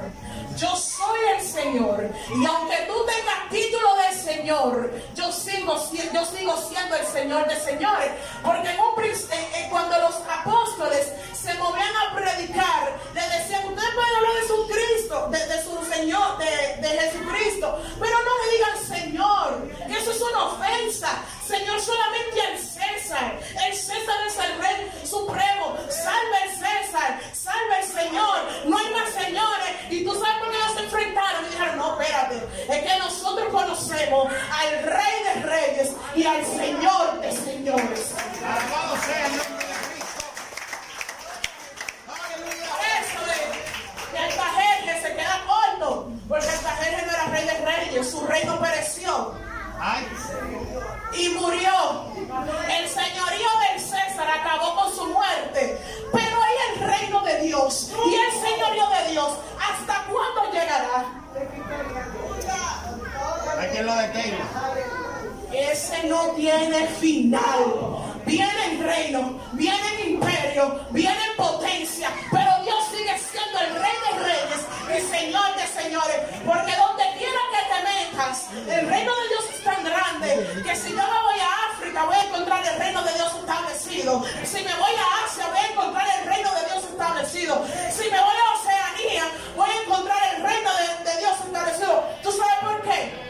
Yo 0.58 0.74
soy 0.76 1.20
el 1.36 1.42
Señor. 1.44 2.10
Y 2.34 2.44
aunque 2.46 2.76
tú 2.88 2.94
tengas 3.06 3.48
título 3.50 3.88
de 3.96 4.12
Señor, 4.20 4.92
yo 5.14 5.32
sigo, 5.32 5.78
si- 5.78 6.10
yo 6.12 6.24
sigo 6.26 6.56
siendo 6.68 6.96
el 6.96 7.06
Señor 7.06 7.46
de 7.48 7.56
señores. 7.60 8.10
Porque 8.42 8.68
en 8.70 8.80
un 8.80 8.94
en- 9.30 9.54
en- 9.54 9.70
cuando 9.70 9.98
los 9.98 10.14
apóstoles 10.28 11.12
se 11.40 11.54
movían 11.54 11.96
a 11.96 12.14
predicar, 12.14 12.92
le 13.14 13.20
decían, 13.20 13.64
ustedes 13.68 13.90
pueden 13.94 14.14
hablar 14.16 14.34
de 14.42 14.48
su 14.48 14.66
Cristo, 14.68 15.28
de, 15.30 15.62
su 15.62 15.84
Señor, 15.92 16.38
de, 16.38 16.44
de 16.82 16.88
Jesucristo 16.88 17.28
Cristo. 17.28 17.78
Pero 18.00 18.16
no 18.22 18.30
le 18.42 18.52
digan 18.56 19.02
Señor, 19.02 19.68
que 19.86 19.92
eso 19.98 20.10
es 20.10 20.20
una 20.20 20.44
ofensa. 20.44 21.22
Señor, 21.46 21.80
solamente 21.80 22.40
al 22.42 22.58
César. 22.58 23.38
El 23.66 23.74
César 23.74 24.16
es 24.26 24.36
el 24.38 24.58
Rey 24.60 24.92
Supremo. 25.04 25.76
Salve 25.88 26.42
el 26.44 26.50
César, 26.50 27.20
salve 27.32 27.78
el 27.80 27.84
Señor. 27.86 28.38
No 28.66 28.76
hay 28.76 28.90
más 28.92 29.08
señores. 29.14 29.70
Y 29.90 30.04
tú 30.04 30.12
sabes 30.14 30.36
ellos 30.54 30.72
se 30.74 30.84
enfrentaron 30.84 31.44
y 31.44 31.48
dijeron, 31.48 31.78
no, 31.78 32.00
espérate. 32.00 32.36
Es 32.68 32.92
que 32.92 32.98
nosotros 32.98 33.48
conocemos 33.50 34.28
al 34.28 34.82
Rey 34.84 35.22
de 35.24 35.42
Reyes 35.42 35.92
y 36.14 36.24
al 36.24 36.44
Señor 36.44 37.20
de 37.20 37.32
Señores. 37.32 38.14
Alabado 38.44 38.96
sea 39.04 39.26
el 39.26 39.36
nombre 39.36 39.66
de 39.66 39.74
Cristo. 39.88 40.24
Aleluya. 42.08 42.68
Por 42.70 42.80
eso 42.86 43.20
es 43.32 44.12
que 44.12 44.18
Altajerje 44.18 45.02
se 45.02 45.14
queda 45.16 45.44
corto. 45.46 46.12
Porque 46.28 46.48
Altajerje 46.48 47.06
no 47.06 47.12
era 47.12 47.24
Rey 47.26 47.44
de 47.46 47.58
Reyes. 47.64 48.10
Su 48.10 48.26
reino 48.26 48.60
pereció. 48.60 49.47
Y 51.12 51.28
murió. 51.30 52.12
El 52.68 52.88
señorío 52.88 53.48
del 53.70 53.80
César 53.80 54.28
acabó 54.28 54.74
con 54.76 54.94
su 54.94 55.06
muerte. 55.06 55.78
Pero 56.12 56.42
hay 56.42 56.54
el 56.72 56.88
reino 56.88 57.20
de 57.22 57.40
Dios. 57.42 57.92
Y 58.06 58.14
el 58.14 58.32
señorío 58.32 58.88
de 58.88 59.10
Dios, 59.12 59.32
¿hasta 59.58 60.04
cuándo 60.04 60.52
llegará? 60.52 61.06
quien 63.72 63.86
lo 63.86 63.94
detenga. 63.96 64.44
Ese 65.52 66.06
no 66.06 66.30
tiene 66.36 66.86
final. 67.00 67.64
Viene 68.26 68.64
el 68.72 68.84
reino, 68.84 69.40
viene 69.52 69.94
el 69.94 70.10
imperio, 70.10 70.80
viene 70.90 71.16
en 71.30 71.36
potencia, 71.36 72.10
pero 72.30 72.62
Dios 72.62 72.84
sigue 72.94 73.18
siendo 73.18 73.58
el 73.58 73.74
rey 73.80 73.92
de 74.04 74.18
reyes 74.22 74.60
y 74.98 75.16
señor 75.16 75.56
de 75.56 75.66
señores. 75.82 76.16
Porque 76.44 76.76
donde 76.76 77.04
quiera 77.16 77.40
el 78.18 78.88
reino 78.88 79.12
de 79.14 79.28
Dios 79.28 79.44
es 79.54 79.62
tan 79.62 79.84
grande 79.84 80.62
que 80.64 80.74
si 80.74 80.90
yo 80.90 80.96
me 80.96 81.02
voy 81.02 81.40
a 81.40 81.72
África 81.72 82.04
voy 82.04 82.16
a 82.16 82.24
encontrar 82.24 82.66
el 82.66 82.78
reino 82.78 83.02
de 83.04 83.12
Dios 83.14 83.32
establecido. 83.38 84.24
Si 84.44 84.56
me 84.56 84.74
voy 84.74 84.92
a 84.98 85.24
Asia 85.24 85.46
voy 85.46 85.58
a 85.58 85.70
encontrar 85.70 86.06
el 86.18 86.26
reino 86.26 86.50
de 86.52 86.64
Dios 86.66 86.84
establecido. 86.84 87.64
Si 87.92 88.10
me 88.10 88.18
voy 88.18 88.36
a 88.36 88.58
Oceanía 88.58 89.24
voy 89.56 89.70
a 89.70 89.82
encontrar 89.82 90.18
el 90.34 90.42
reino 90.42 90.70
de, 90.74 91.10
de 91.10 91.18
Dios 91.20 91.34
establecido. 91.46 92.04
¿Tú 92.22 92.32
sabes 92.32 92.54
por 92.60 92.82
qué? 92.82 93.28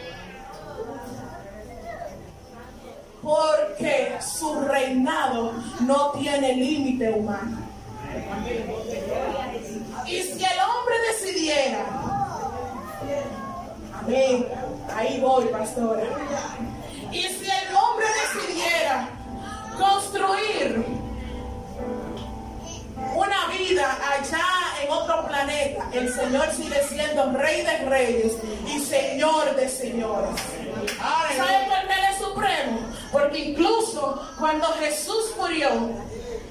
porque 3.21 4.17
su 4.23 4.59
reinado 4.61 5.53
no 5.81 6.13
tiene 6.13 6.55
límite 6.55 7.11
humano. 7.11 7.59
Y 10.07 10.23
si 10.23 10.45
el 10.45 10.61
hombre 10.61 10.95
decidiera, 11.13 11.85
amén, 14.09 14.47
ahí 14.95 15.21
voy, 15.21 15.47
pastora. 15.49 16.03
Y 17.13 17.23
si 17.23 17.45
el 17.45 17.75
hombre 17.75 18.07
decidiera 18.23 19.09
construir 19.79 20.85
una 23.15 23.47
vida 23.49 23.99
allá 24.13 24.45
en 24.83 24.91
otro 24.91 25.27
planeta, 25.27 25.89
el 25.93 26.13
Señor 26.13 26.51
sigue 26.53 26.83
siendo 26.89 27.33
rey 27.33 27.63
de 27.63 27.79
reyes 27.89 28.33
y 28.67 28.81
señor 28.81 29.55
de 29.57 29.69
señores. 29.69 30.41
¿Sabe 31.37 31.67
por 31.67 31.87
qué 31.87 31.95
Él 31.95 32.07
es 32.11 32.19
supremo? 32.19 32.81
Porque 33.13 33.39
incluso 33.39 34.23
cuando 34.39 34.67
Jesús 34.75 35.35
murió, 35.39 35.91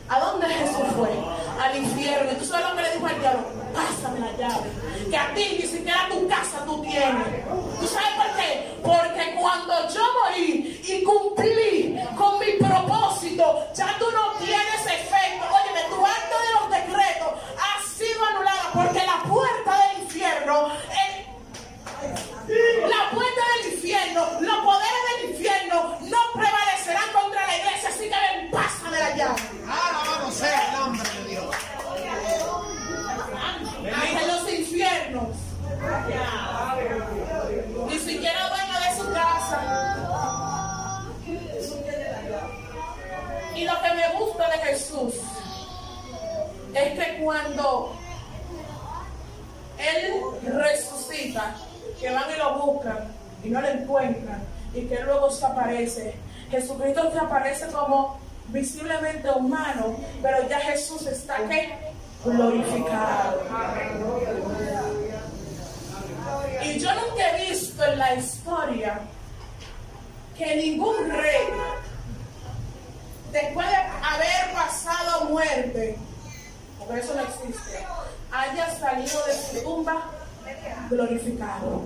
¿a 0.09 0.19
dónde 0.19 0.47
Jesús 0.47 0.87
fue? 0.95 1.09
Al 1.61 1.77
infierno. 1.77 2.31
¿Y 2.31 2.35
tú 2.35 2.45
sabes 2.45 2.69
lo 2.69 2.75
que 2.75 2.81
le 2.81 2.93
dijo 2.93 3.07
al 3.07 3.19
diablo? 3.19 3.43
Pásame 3.73 4.19
la 4.19 4.31
llave. 4.37 4.69
Que 5.09 5.17
a 5.17 5.33
ti 5.33 5.57
ni 5.59 5.67
siquiera 5.67 6.07
tu 6.09 6.27
casa 6.27 6.63
tú 6.65 6.81
tienes. 6.81 7.45
¿Tú 7.79 7.87
sabes 7.87 8.09
por 8.15 8.35
qué? 8.35 8.77
Porque 8.83 9.35
cuando 9.39 9.73
yo 9.89 10.01
morí 10.23 10.81
y 10.87 11.03
cumplí 11.03 11.99
con 12.17 12.39
mi 12.39 12.53
propósito, 12.53 13.67
ya 13.73 13.95
tú 13.99 14.05
no 14.11 14.33
tienes 14.45 14.81
efecto. 14.85 15.45
Óyeme, 15.51 15.89
tu 15.89 16.05
acto 16.05 16.35
de 16.45 16.53
los 16.55 16.87
decretos 16.87 17.33
ha 17.57 17.97
sido 17.97 18.25
anulada 18.25 18.71
porque 18.73 19.05
la 19.05 19.23
puerta 19.23 19.87
del 19.87 20.03
infierno 20.03 20.67
es 20.91 21.26
la 22.01 23.11
puerta 23.11 23.41
del 23.55 23.73
infierno, 23.73 24.25
los 24.41 24.57
poderes 24.57 25.21
del 25.21 25.29
infierno 25.31 25.97
no 26.01 26.17
prevalecerán 26.33 27.11
contra 27.13 27.47
la 27.47 27.57
iglesia, 27.57 27.89
así 27.89 28.03
que 28.03 28.15
ven, 28.15 28.51
pásame 28.51 28.99
la 28.99 29.15
llave. 29.15 29.41
Alabado 29.67 30.31
sea 30.31 30.67
el 30.67 30.79
nombre 30.79 31.09
de 31.09 31.29
Dios. 31.29 31.55
Hasta 33.95 34.27
los 34.27 34.53
infiernos. 34.53 35.35
Ni 37.87 37.99
siquiera 37.99 38.49
dueño 38.49 38.79
de 38.79 38.95
su 38.97 39.13
casa. 39.13 39.57
Y 43.55 43.63
lo 43.65 43.81
que 43.81 43.93
me 43.93 44.09
gusta 44.19 44.49
de 44.49 44.57
Jesús 44.59 45.15
es 46.73 46.99
que 46.99 47.23
cuando 47.23 47.95
Él 49.79 50.21
resucita, 50.43 51.55
que 51.99 52.11
van 52.11 52.25
y 52.33 52.37
lo 52.37 52.59
buscan 52.59 52.99
y 53.43 53.49
no 53.49 53.61
lo 53.61 53.67
encuentran 53.67 54.43
y 54.73 54.81
que 54.81 54.99
luego 55.01 55.29
se 55.29 55.45
aparece. 55.45 56.15
Jesucristo 56.49 57.11
se 57.11 57.19
aparece 57.19 57.67
como 57.67 58.19
visiblemente 58.47 59.29
humano, 59.31 59.97
pero 60.21 60.47
ya 60.47 60.59
Jesús 60.59 61.05
está 61.07 61.37
¿qué? 61.47 61.73
glorificado. 62.23 63.41
Y 66.63 66.79
yo 66.79 66.89
nunca 66.93 67.37
he 67.37 67.49
visto 67.49 67.83
en 67.83 67.99
la 67.99 68.15
historia 68.15 68.99
que 70.37 70.55
ningún 70.55 71.09
rey, 71.09 71.47
después 73.31 73.67
de 73.67 73.75
haber 73.75 74.53
pasado 74.53 75.25
muerte, 75.25 75.97
porque 76.79 76.99
eso 76.99 77.15
no 77.15 77.21
existe, 77.21 77.85
haya 78.31 78.77
salido 78.77 79.25
de 79.25 79.33
su 79.33 79.63
tumba 79.63 80.03
glorificado. 80.89 81.81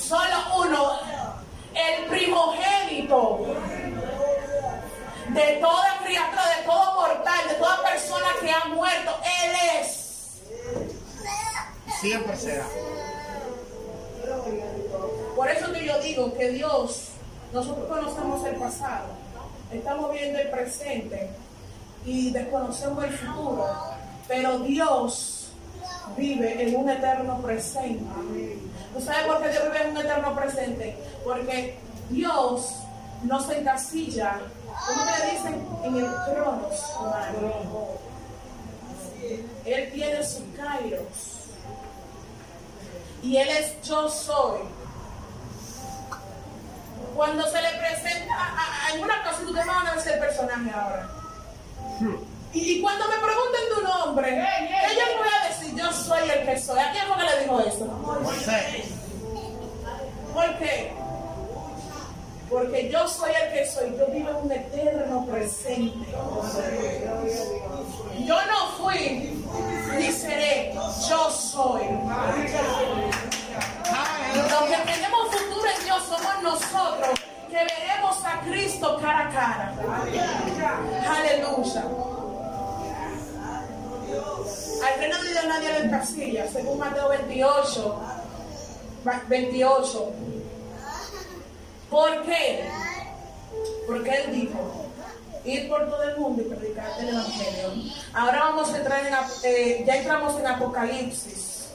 Solo 0.00 0.36
uno, 0.58 0.92
el 1.74 2.06
primogénito 2.06 3.46
de 5.28 5.52
toda 5.60 5.98
criatura, 6.04 6.42
de 6.56 6.64
todo 6.64 6.94
mortal, 6.94 7.48
de 7.48 7.54
toda 7.54 7.82
persona 7.82 8.26
que 8.40 8.50
ha 8.50 8.64
muerto, 8.66 9.12
Él 9.44 9.80
es. 9.80 10.42
Siempre 12.00 12.36
será. 12.36 12.66
Por 15.36 15.48
eso 15.48 15.72
que 15.72 15.84
yo 15.84 16.00
digo 16.00 16.34
que 16.34 16.50
Dios, 16.50 17.08
nosotros 17.52 17.86
conocemos 17.88 18.46
el 18.46 18.56
pasado, 18.56 19.08
estamos 19.72 20.12
viendo 20.12 20.38
el 20.38 20.50
presente 20.50 21.30
y 22.04 22.30
desconocemos 22.30 23.04
el 23.04 23.12
futuro, 23.12 23.66
pero 24.28 24.58
Dios 24.60 25.41
vive 26.16 26.62
en 26.68 26.76
un 26.76 26.90
eterno 26.90 27.40
presente. 27.40 28.58
¿Tú 28.94 29.00
sabes 29.00 29.22
por 29.26 29.42
qué 29.42 29.48
Dios 29.50 29.64
vive 29.64 29.82
en 29.84 29.90
un 29.90 29.96
eterno 29.98 30.34
presente? 30.34 30.96
Porque 31.24 31.78
Dios 32.10 32.74
no 33.22 33.40
se 33.40 33.58
encasilla, 33.60 34.40
¿cómo 34.86 35.04
le 35.04 35.30
dicen? 35.32 35.66
En 35.84 35.96
el 35.96 36.06
cronos 36.26 36.92
humano. 37.00 37.88
Él 39.64 39.90
tiene 39.92 40.24
su 40.24 40.42
kairos. 40.54 41.04
Y 43.22 43.36
Él 43.36 43.48
es 43.48 43.80
yo 43.88 44.08
soy. 44.08 44.58
Cuando 47.14 47.46
se 47.46 47.62
le 47.62 47.68
presenta 47.78 48.34
a, 48.34 48.46
a- 48.48 48.88
a 48.90 48.94
una 49.00 49.22
cosa, 49.22 49.42
ustedes 49.46 49.66
van 49.66 49.86
a 49.86 49.94
el 49.94 50.18
personaje 50.18 50.70
ahora. 50.74 51.08
Y, 52.54 52.72
y 52.72 52.82
cuando 52.82 53.06
me 53.08 53.16
pregunten 53.16 53.60
tu 53.74 53.80
nombre, 53.82 54.28
¿qué 54.28 54.94
yo 54.94 55.18
voy 55.18 55.28
a 55.28 55.48
decir? 55.48 55.74
Yo 55.74 55.92
soy 55.92 56.28
el 56.28 56.46
que 56.46 56.58
soy. 56.58 56.78
¿A 56.78 56.92
quién 56.92 57.06
fue 57.06 57.16
que 57.16 57.34
le 57.34 57.40
dijo 57.42 57.60
eso? 57.60 57.84
Moisés. 58.22 58.86
¿Por 60.34 60.58
qué? 60.58 60.92
Porque 62.50 62.90
yo 62.90 63.08
soy 63.08 63.30
el 63.30 63.52
que 63.52 63.66
soy. 63.66 63.96
Yo 63.98 64.06
vivo 64.08 64.28
en 64.30 64.36
un 64.36 64.52
eterno 64.52 65.26
presente. 65.26 66.06
Yo 68.26 68.36
no 68.46 68.66
fui 68.78 69.42
ni 69.96 70.12
seré. 70.12 70.74
Yo 71.08 71.30
soy. 71.30 71.82
Los 74.34 74.62
que 74.68 74.92
tenemos 74.92 75.30
futuro 75.30 75.68
en 75.78 75.84
Dios 75.84 76.02
somos 76.04 76.42
nosotros 76.42 77.20
que 77.48 77.56
veremos 77.56 78.24
a 78.24 78.40
Cristo 78.40 78.98
cara 79.00 79.28
a 79.28 79.30
cara. 79.30 79.74
Aleluya. 81.08 81.84
Al 84.84 84.98
reino 85.00 85.16
Dios 85.22 85.44
nadie 85.46 85.68
lo 85.72 85.84
encasilla, 85.84 86.46
según 86.50 86.78
Mateo 86.78 87.08
28. 87.08 88.00
va- 89.06 89.22
28. 89.28 90.12
¿Por 91.90 92.22
qué? 92.22 92.64
Porque 93.86 94.10
Él 94.10 94.32
dijo, 94.32 94.58
ir 95.44 95.68
por 95.68 95.88
todo 95.90 96.02
el 96.04 96.16
mundo 96.16 96.42
y 96.42 96.44
predicar 96.46 96.86
el 97.00 97.08
Evangelio. 97.10 97.92
Ahora 98.14 98.38
vamos 98.44 98.72
a 98.72 98.78
entrar 98.78 99.06
en, 99.06 99.14
eh, 99.44 99.84
ya 99.86 99.96
entramos 99.96 100.38
en 100.38 100.46
Apocalipsis 100.46 101.66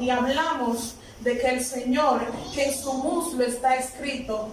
y 0.00 0.10
hablamos 0.10 0.94
de 1.20 1.38
que 1.38 1.48
el 1.48 1.64
Señor, 1.64 2.20
que 2.54 2.64
en 2.66 2.74
su 2.78 2.92
muslo 2.92 3.44
está 3.44 3.76
escrito, 3.76 4.48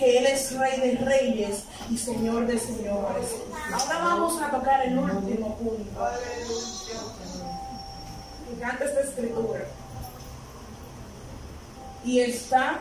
que 0.00 0.18
Él 0.18 0.26
es 0.26 0.56
Rey 0.56 0.80
de 0.80 0.96
Reyes 1.04 1.64
y 1.90 1.98
Señor 1.98 2.46
de 2.46 2.58
Señores. 2.58 3.26
Ahora 3.70 3.98
vamos 3.98 4.40
a 4.40 4.50
tocar 4.50 4.86
el 4.86 4.98
último 4.98 5.56
punto. 5.56 6.08
Me 8.58 8.66
esta 8.66 9.00
escritura. 9.00 9.60
Y 12.02 12.20
está 12.20 12.80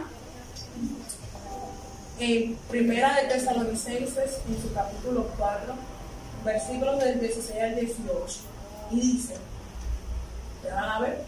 en 2.20 2.56
Primera 2.70 3.16
de 3.16 3.28
Tesalonicenses, 3.28 4.40
en 4.48 4.62
su 4.62 4.74
capítulo 4.74 5.28
4, 5.38 5.74
versículos 6.46 7.00
del 7.00 7.20
16 7.20 7.62
al 7.62 7.76
18. 7.76 8.40
Y 8.92 9.02
dice, 9.02 9.36
¿te 10.64 10.72
van 10.72 10.90
a 10.90 11.00
ver? 11.02 11.26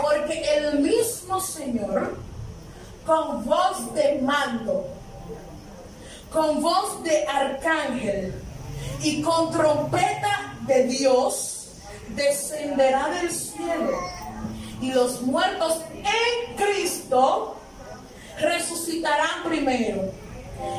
Porque 0.00 0.44
el 0.58 0.78
mismo 0.78 1.40
Señor, 1.40 2.16
con 3.06 3.44
voz 3.44 3.94
de 3.94 4.20
mando, 4.20 4.84
con 6.32 6.60
voz 6.60 7.02
de 7.04 7.24
arcángel 7.26 8.34
y 9.00 9.22
con 9.22 9.52
trompeta 9.52 10.54
de 10.66 10.84
Dios, 10.84 11.68
descenderá 12.08 13.08
del 13.08 13.30
cielo. 13.30 13.98
Y 14.80 14.92
los 14.92 15.22
muertos 15.22 15.80
en 15.94 16.56
Cristo 16.56 17.56
resucitarán 18.40 19.44
primero. 19.44 20.12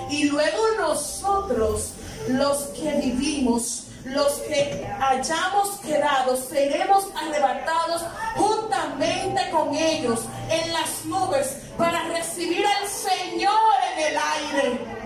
Y 0.09 0.25
luego 0.25 0.61
nosotros, 0.77 1.93
los 2.27 2.57
que 2.67 2.91
vivimos, 3.01 3.86
los 4.09 4.33
que 4.47 4.87
hayamos 5.01 5.79
quedado, 5.79 6.37
seremos 6.37 7.07
arrebatados 7.15 8.03
juntamente 8.35 9.49
con 9.51 9.75
ellos 9.75 10.21
en 10.49 10.73
las 10.73 11.05
nubes 11.05 11.57
para 11.77 12.03
recibir 12.03 12.65
al 12.65 12.87
Señor 12.87 13.73
en 13.93 14.05
el 14.05 14.17
aire. 14.17 14.97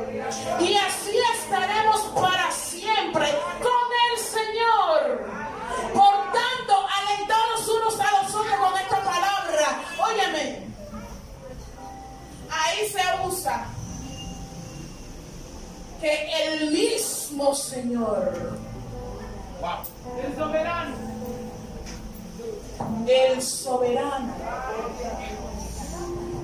Y 0.59 0.75
así 0.75 1.17
estaremos 1.41 2.01
para 2.15 2.51
siempre 2.51 3.27
con 3.61 3.87
el 4.11 4.19
Señor. 4.19 5.25
Por 5.93 6.15
tanto, 6.31 6.87
alentados 6.99 7.67
unos 7.67 7.99
a 7.99 8.23
los 8.23 8.35
otros 8.35 8.55
con 8.59 8.79
esta 8.79 9.03
palabra. 9.03 9.81
Óyeme, 10.05 10.67
ahí 12.49 12.89
se 12.89 13.27
usa 13.27 13.65
que 15.99 16.45
el 16.45 16.71
mismo 16.71 17.53
Señor 17.55 18.70
El 20.23 20.35
soberano. 20.35 20.95
el 23.07 23.41
soberano. 23.41 24.33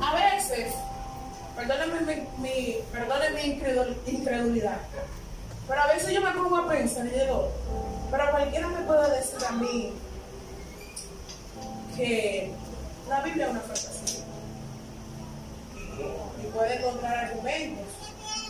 A 0.01 0.13
veces, 0.15 0.73
perdónenme 1.55 2.27
mi, 2.37 2.49
mi- 2.49 2.75
incredulidad, 4.05 4.77
pero 5.67 5.81
a 5.81 5.87
veces 5.87 6.11
yo 6.13 6.21
me 6.21 6.31
pongo 6.31 6.57
a 6.57 6.67
pensar 6.67 7.05
y 7.07 7.09
digo, 7.09 7.49
pero 8.11 8.29
cualquiera 8.31 8.67
me 8.67 8.81
puede 8.85 9.17
decir 9.17 9.39
a 9.47 9.51
mí 9.53 9.93
que 11.95 12.51
la 13.09 13.21
Biblia 13.21 13.45
es 13.45 13.51
una 13.51 13.59
fantasía. 13.61 14.23
Y 16.43 16.47
puede 16.53 16.75
encontrar 16.75 17.17
argumentos 17.25 17.85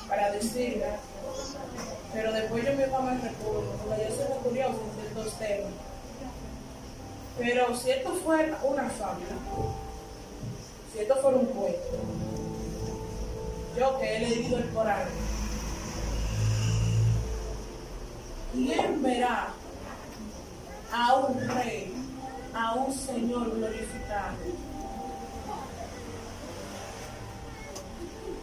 para 0.09 0.31
decirla, 0.31 0.97
pero 2.13 2.31
después 2.31 2.65
yo 2.65 2.73
me 2.73 2.85
recuerdo, 2.85 3.71
porque 3.83 4.07
yo 4.09 4.15
soy 4.15 4.37
curioso 4.43 4.79
en 4.83 5.01
ciertos 5.01 5.33
temas. 5.39 5.71
Pero 7.37 7.75
si 7.75 7.91
esto 7.91 8.13
fuera 8.15 8.57
una 8.63 8.89
fábula, 8.89 9.27
si 10.91 10.99
esto 10.99 11.15
fuera 11.17 11.37
un 11.37 11.45
cuento, 11.45 11.97
yo 13.77 13.99
que 13.99 14.15
he 14.15 14.19
leído 14.21 14.57
el 14.57 14.69
Corán, 14.69 15.07
¿quién 18.53 19.03
verá 19.03 19.49
a 20.91 21.15
un 21.15 21.47
rey, 21.47 21.93
a 22.55 22.73
un 22.73 22.93
señor 22.93 23.51
glorificado? 23.51 24.35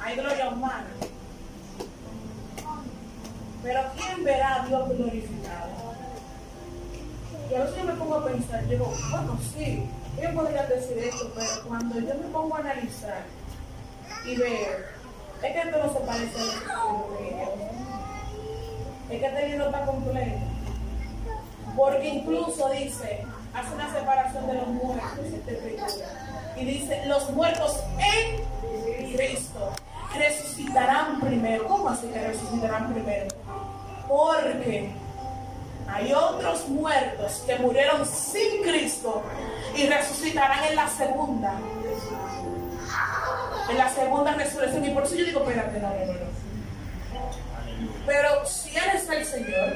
Hay 0.01 0.17
gloria 0.17 0.51
humana. 0.51 0.87
Pero 3.65 3.81
¿quién 3.97 4.25
verá 4.25 4.63
a 4.63 4.67
Dios 4.67 4.89
glorificado? 4.91 5.95
Y 7.51 7.55
a 7.55 7.61
veces 7.61 7.77
yo 7.79 7.85
me 7.85 7.95
pongo 7.95 8.17
a 8.17 8.27
pensar, 8.27 8.67
digo, 8.69 8.93
bueno, 9.11 9.39
sí, 9.55 9.89
ellos 10.19 10.35
podrían 10.35 10.69
decir 10.69 10.99
esto, 10.99 11.33
pero 11.35 11.49
cuando 11.67 11.99
yo 11.99 12.15
me 12.15 12.29
pongo 12.31 12.57
a 12.57 12.59
analizar 12.59 13.23
y 14.27 14.37
ver, 14.37 14.89
es 15.43 15.53
que 15.53 15.59
esto 15.59 15.79
no 15.79 15.93
se 15.93 16.01
parece 16.01 16.39
a 16.39 16.75
lo 16.75 17.17
que 17.17 19.15
es 19.15 19.21
que 19.21 19.27
este 19.27 19.49
libro 19.49 19.67
está 19.67 19.87
completo. 19.87 20.41
Porque 21.75 22.09
incluso 22.09 22.69
dice, 22.69 23.25
hace 23.55 23.75
una 23.75 23.93
separación 23.93 24.47
de 24.47 24.55
los 24.55 24.69
muertos, 24.69 25.27
y 26.57 26.65
dice, 26.67 27.07
los 27.07 27.31
muertos 27.31 27.81
en 27.99 29.17
Cristo 29.17 29.73
resucitarán 30.19 31.21
primero. 31.21 31.67
¿Cómo 31.67 31.89
así 31.89 32.07
que 32.09 32.27
resucitarán 32.27 32.93
primero? 32.93 33.29
Porque 34.09 34.93
hay 35.89 36.13
otros 36.13 36.69
muertos 36.69 37.43
que 37.47 37.57
murieron 37.57 38.07
sin 38.07 38.63
Cristo 38.63 39.23
y 39.77 39.87
resucitarán 39.87 40.65
en 40.65 40.77
la 40.77 40.89
segunda. 40.89 41.55
En 43.71 43.79
la 43.79 43.89
segunda 43.91 44.35
resurrección. 44.35 44.85
Y 44.85 44.91
por 44.91 45.05
eso 45.05 45.15
yo 45.15 45.25
digo, 45.25 45.41
espérate, 45.41 45.81
no, 45.81 45.89
no, 45.89 46.13
no. 46.13 46.35
Pero 48.07 48.47
si 48.47 48.77
Él 48.77 48.85
es 48.95 49.09
el 49.09 49.25
Señor, 49.25 49.73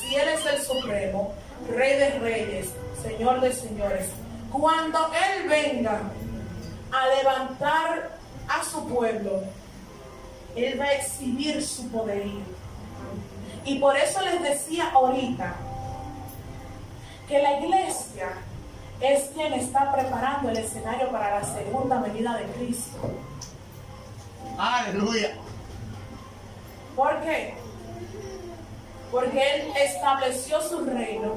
si 0.00 0.14
Él 0.16 0.28
es 0.28 0.46
el 0.46 0.62
Supremo, 0.62 1.34
Rey 1.68 1.98
de 1.98 2.18
Reyes, 2.18 2.70
Señor 3.02 3.40
de 3.40 3.52
Señores, 3.52 4.08
cuando 4.50 5.10
Él 5.12 5.48
venga 5.48 6.00
a 6.92 7.16
levantar 7.16 8.19
a 8.50 8.64
su 8.64 8.84
pueblo, 8.88 9.42
Él 10.56 10.78
va 10.80 10.86
a 10.86 10.94
exhibir 10.94 11.64
su 11.64 11.88
poderío. 11.88 12.42
Y 13.64 13.78
por 13.78 13.96
eso 13.96 14.20
les 14.22 14.42
decía 14.42 14.90
ahorita 14.90 15.54
que 17.28 17.38
la 17.38 17.60
iglesia 17.60 18.32
es 19.00 19.30
quien 19.34 19.52
está 19.52 19.92
preparando 19.92 20.50
el 20.50 20.56
escenario 20.56 21.10
para 21.10 21.40
la 21.40 21.46
segunda 21.46 22.00
venida 22.00 22.36
de 22.36 22.44
Cristo. 22.52 22.98
Aleluya. 24.58 25.36
¿Por 26.96 27.20
qué? 27.20 27.54
Porque 29.10 29.54
Él 29.54 29.72
estableció 29.76 30.60
su 30.60 30.84
reino 30.84 31.34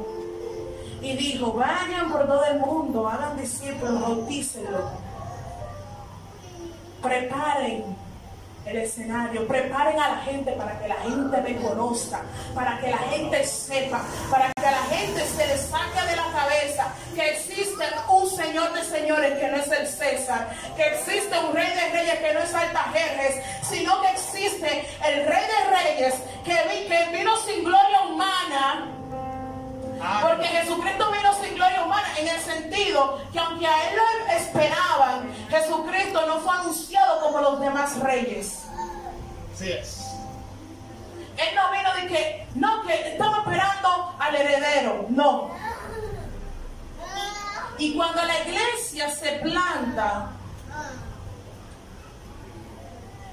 y 1.01 1.15
dijo, 1.15 1.53
vayan 1.53 2.11
por 2.11 2.25
todo 2.27 2.45
el 2.45 2.59
mundo, 2.59 3.07
hagan 3.07 3.37
discípulos, 3.37 4.01
bautícenlos. 4.01 4.91
Preparen 7.03 7.83
el 8.65 8.77
escenario, 8.77 9.45
preparen 9.45 9.99
a 9.99 10.07
la 10.07 10.17
gente 10.21 10.53
para 10.53 10.79
que 10.79 10.87
la 10.87 10.95
gente 10.95 11.41
me 11.41 11.55
conozca, 11.57 12.21
para 12.55 12.79
que 12.79 12.89
la 12.91 12.97
gente 12.97 13.43
sepa, 13.45 14.01
para 14.31 14.49
que 14.53 14.65
a 14.65 14.71
la 14.71 14.83
gente 14.83 15.19
se 15.25 15.45
le 15.47 15.57
saque 15.57 16.01
de 16.09 16.15
la 16.15 16.31
cabeza 16.31 16.87
que 17.13 17.29
existe 17.31 17.83
un 18.09 18.29
Señor 18.29 18.71
de 18.71 18.83
señores 18.85 19.37
que 19.37 19.47
no 19.49 19.57
es 19.57 19.67
el 19.69 19.85
César, 19.85 20.49
que 20.77 20.87
existe 20.95 21.37
un 21.39 21.53
Rey 21.53 21.69
de 21.75 21.89
reyes 21.89 22.19
que 22.19 22.33
no 22.33 22.39
es 22.39 22.55
Altajerjes, 22.55 23.43
sino 23.69 24.01
que 24.01 24.07
existe 24.11 24.87
el 25.09 25.25
Rey 25.25 25.43
de 25.43 25.77
reyes 25.77 26.15
que, 26.45 26.53
vi- 26.53 26.87
que 26.87 27.17
vino 27.17 27.35
sin 27.45 27.65
gloria 27.65 28.01
humana. 28.09 28.87
Porque 30.21 30.47
Jesucristo 30.47 31.11
vino 31.11 31.33
sin 31.41 31.55
gloria 31.55 31.83
humana 31.83 32.07
en 32.17 32.27
el 32.27 32.39
sentido 32.41 33.21
que 33.31 33.39
aunque 33.39 33.65
a 33.65 33.89
él 33.89 33.95
lo 33.95 34.33
esperaban, 34.33 35.33
Jesucristo 35.49 36.25
no 36.27 36.39
fue 36.41 36.55
anunciado 36.55 37.21
como 37.21 37.39
los 37.39 37.59
demás 37.61 37.97
reyes. 37.99 38.63
Así 39.53 39.71
es. 39.71 40.01
Él 41.37 41.55
no 41.55 41.71
vino 41.71 41.93
de 41.95 42.07
que, 42.07 42.47
no, 42.55 42.83
que 42.83 43.13
estaba 43.13 43.37
esperando 43.37 44.15
al 44.19 44.35
heredero, 44.35 45.05
no. 45.09 45.51
Y 47.77 47.95
cuando 47.95 48.23
la 48.23 48.39
iglesia 48.41 49.09
se 49.09 49.39
planta 49.39 50.31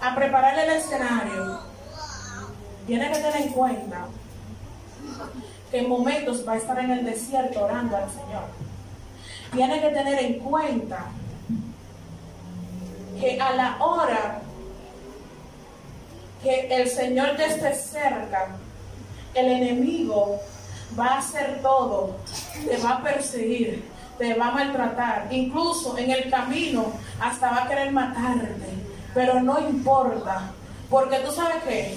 a 0.00 0.14
preparar 0.14 0.56
el 0.56 0.70
escenario, 0.70 1.62
tiene 2.86 3.08
que 3.10 3.18
tener 3.18 3.36
en 3.36 3.52
cuenta 3.52 4.06
en 5.72 5.88
momentos 5.88 6.46
va 6.46 6.52
a 6.52 6.56
estar 6.56 6.78
en 6.78 6.90
el 6.90 7.04
desierto 7.04 7.64
orando 7.64 7.96
al 7.96 8.10
Señor. 8.10 8.44
Tiene 9.52 9.80
que 9.80 9.88
tener 9.88 10.18
en 10.24 10.38
cuenta 10.40 11.06
que 13.20 13.40
a 13.40 13.52
la 13.52 13.76
hora 13.80 14.40
que 16.42 16.68
el 16.74 16.88
Señor 16.88 17.36
ya 17.36 17.46
esté 17.46 17.74
cerca, 17.74 18.48
el 19.34 19.46
enemigo 19.46 20.40
va 20.98 21.06
a 21.06 21.18
hacer 21.18 21.60
todo, 21.62 22.16
te 22.66 22.76
va 22.78 22.90
a 22.90 23.02
perseguir, 23.02 23.84
te 24.18 24.34
va 24.34 24.48
a 24.48 24.52
maltratar, 24.52 25.28
incluso 25.30 25.96
en 25.98 26.10
el 26.10 26.30
camino 26.30 26.92
hasta 27.20 27.50
va 27.50 27.64
a 27.64 27.68
querer 27.68 27.92
matarte, 27.92 28.68
pero 29.14 29.40
no 29.40 29.60
importa, 29.60 30.50
porque 30.88 31.18
tú 31.18 31.30
sabes 31.30 31.62
que 31.62 31.94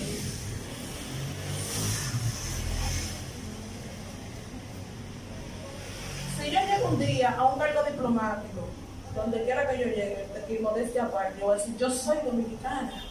si 6.38 6.51
yo 6.51 6.59
llego 6.59 6.82
día 6.99 7.35
a 7.37 7.43
un 7.45 7.59
cargo 7.59 7.83
diplomático, 7.83 8.67
donde 9.15 9.43
quiera 9.43 9.69
que 9.69 9.77
yo 9.77 9.85
llegue, 9.85 10.27
de 10.47 10.59
modestia 10.59 11.05
aparte, 11.05 11.39
yo 11.39 11.45
voy 11.47 11.55
a 11.55 11.59
decir, 11.59 11.77
yo 11.77 11.89
soy 11.89 12.17
dominicana. 12.25 13.03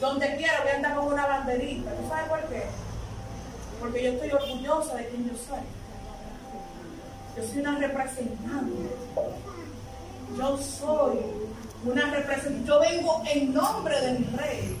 Donde 0.00 0.36
quiera 0.36 0.60
voy 0.62 0.72
a 0.72 0.76
andar 0.76 0.94
con 0.96 1.06
una 1.06 1.26
banderita. 1.26 1.90
¿Tú 1.92 2.08
sabes 2.08 2.28
por 2.28 2.40
qué? 2.48 2.64
Porque 3.80 4.02
yo 4.02 4.12
estoy 4.12 4.30
orgullosa 4.32 4.94
de 4.96 5.08
quién 5.08 5.28
yo 5.28 5.36
soy. 5.36 5.60
Yo 7.36 7.48
soy 7.48 7.60
una 7.60 7.78
representante. 7.78 8.96
Yo 10.36 10.58
soy 10.58 11.18
una 11.84 12.10
representante. 12.10 12.68
Yo 12.68 12.80
vengo 12.80 13.22
en 13.32 13.54
nombre 13.54 14.00
de 14.00 14.18
mi 14.18 14.36
rey, 14.36 14.78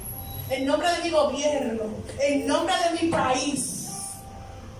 en 0.50 0.66
nombre 0.66 0.88
de 0.90 1.04
mi 1.04 1.10
gobierno, 1.10 1.82
en 2.20 2.46
nombre 2.46 2.74
de 2.74 3.02
mi 3.02 3.10
país. 3.10 3.73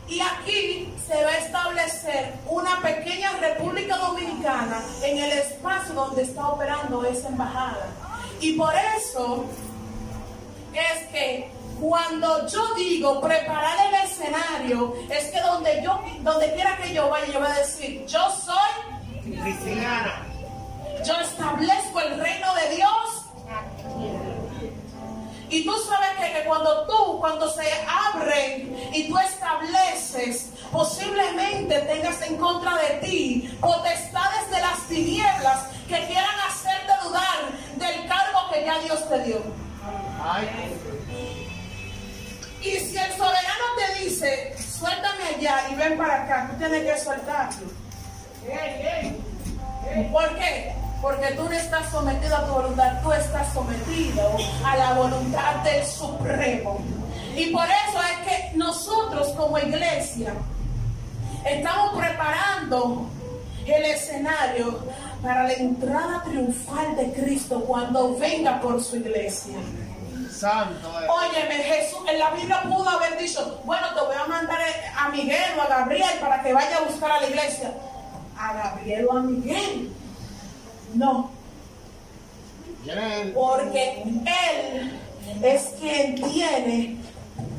Y 0.09 0.20
aquí 0.20 0.92
se 1.07 1.24
va 1.24 1.30
a 1.30 1.38
establecer 1.38 2.34
una 2.46 2.80
pequeña 2.82 3.32
República 3.38 3.96
Dominicana 3.96 4.82
en 5.02 5.18
el 5.18 5.32
espacio 5.32 5.94
donde 5.94 6.22
está 6.22 6.48
operando 6.48 7.05
esa 7.05 7.28
embajada. 7.28 7.86
Y 8.40 8.52
por 8.52 8.72
eso 8.96 9.46
es 10.74 11.07
que 11.11 11.50
cuando 11.80 12.46
yo 12.46 12.74
digo 12.74 13.20
preparar 13.20 13.86
el 13.88 13.94
escenario, 14.05 14.94
es 15.11 15.30
que 15.30 15.40
donde 15.40 15.82
yo, 15.82 16.00
donde 16.20 16.52
quiera 16.55 16.76
que 16.76 16.92
yo 16.92 17.09
vaya, 17.09 17.26
yo 17.32 17.40
voy 17.40 17.48
a 17.48 17.59
decir, 17.59 18.05
yo 18.07 18.30
soy 18.30 19.40
cristiana. 19.40 20.22
Yo 21.05 21.14
establezco 21.20 22.00
el 22.00 22.20
reino 22.20 22.55
de 22.55 22.76
Dios. 22.76 23.24
Y 25.55 25.64
tú 25.64 25.72
sabes 25.88 26.09
que, 26.18 26.32
que, 26.32 26.48
cuando 26.48 26.84
tú, 26.84 27.20
cuando 27.20 27.48
se 27.48 27.62
abren 27.86 28.76
y 28.92 29.09
tú 29.09 29.16
estableces, 29.16 30.50
posiblemente 30.72 31.78
tengas 31.82 32.20
en 32.22 32.38
contra 32.38 32.76
de 32.76 33.07
ti 33.07 33.57
potestades 33.61 34.50
de 34.50 34.61
las 34.61 34.80
tinieblas 34.88 35.68
que 35.86 36.07
quieran 36.07 36.40
hacerte 36.48 36.92
dudar 37.05 37.52
del 37.76 38.09
cargo 38.09 38.50
que 38.52 38.64
ya 38.64 38.80
Dios 38.80 39.09
te 39.09 39.22
dio. 39.22 39.42
Y 42.61 42.70
si 42.70 42.96
el 42.96 43.12
soberano 43.12 43.64
te 43.78 44.02
dice, 44.02 44.57
suéltame 44.59 45.36
allá 45.36 45.68
y 45.70 45.76
ven 45.76 45.96
para 45.96 46.24
acá, 46.24 46.48
tú 46.50 46.59
tienes 46.59 46.82
que 46.82 47.00
soltarlo. 47.00 47.68
¿Por 50.11 50.34
qué? 50.34 50.84
Porque 51.05 51.34
tú 51.34 51.44
no 51.44 51.52
estás 51.52 51.90
sometido 51.90 52.34
a 52.34 52.46
tu 52.46 52.52
voluntad, 52.55 53.02
tú 53.02 53.12
estás 53.12 53.52
sometido 53.52 54.22
a 54.64 54.74
la 54.74 54.94
voluntad 54.94 55.57
del 55.57 55.84
Supremo. 55.84 56.80
Y 57.36 57.50
por 57.50 57.66
eso 57.66 58.00
es 58.00 58.26
que 58.26 58.57
nosotros 58.57 59.28
como 59.36 59.59
iglesia 59.59 60.32
estamos 61.44 61.98
preparando 61.98 63.07
el 63.66 63.84
escenario 63.84 64.78
para 65.22 65.42
la 65.42 65.52
entrada 65.52 66.22
triunfal 66.24 66.96
de 66.96 67.12
Cristo 67.12 67.61
cuando 67.66 68.16
venga 68.16 68.59
por 68.62 68.82
su 68.82 68.96
iglesia. 68.96 69.59
Santo. 70.32 70.88
Eh. 71.02 71.07
Óyeme, 71.07 71.55
Jesús, 71.64 71.98
en 72.09 72.18
la 72.18 72.30
Biblia 72.30 72.62
pudo 72.62 72.88
haber 72.88 73.18
dicho, 73.18 73.61
bueno, 73.66 73.88
te 73.92 74.00
voy 74.00 74.16
a 74.16 74.26
mandar 74.26 74.59
a 74.96 75.09
Miguel 75.11 75.52
o 75.59 75.61
a 75.61 75.66
Gabriel 75.66 76.18
para 76.18 76.42
que 76.42 76.55
vaya 76.55 76.78
a 76.78 76.80
buscar 76.80 77.12
a 77.12 77.20
la 77.20 77.28
iglesia. 77.28 77.74
A 78.38 78.55
Gabriel 78.55 79.07
o 79.11 79.18
a 79.18 79.20
Miguel. 79.20 79.93
No. 80.95 81.30
Porque 83.34 84.03
Él 84.03 85.01
es 85.42 85.74
quien 85.80 86.14
tiene 86.16 86.99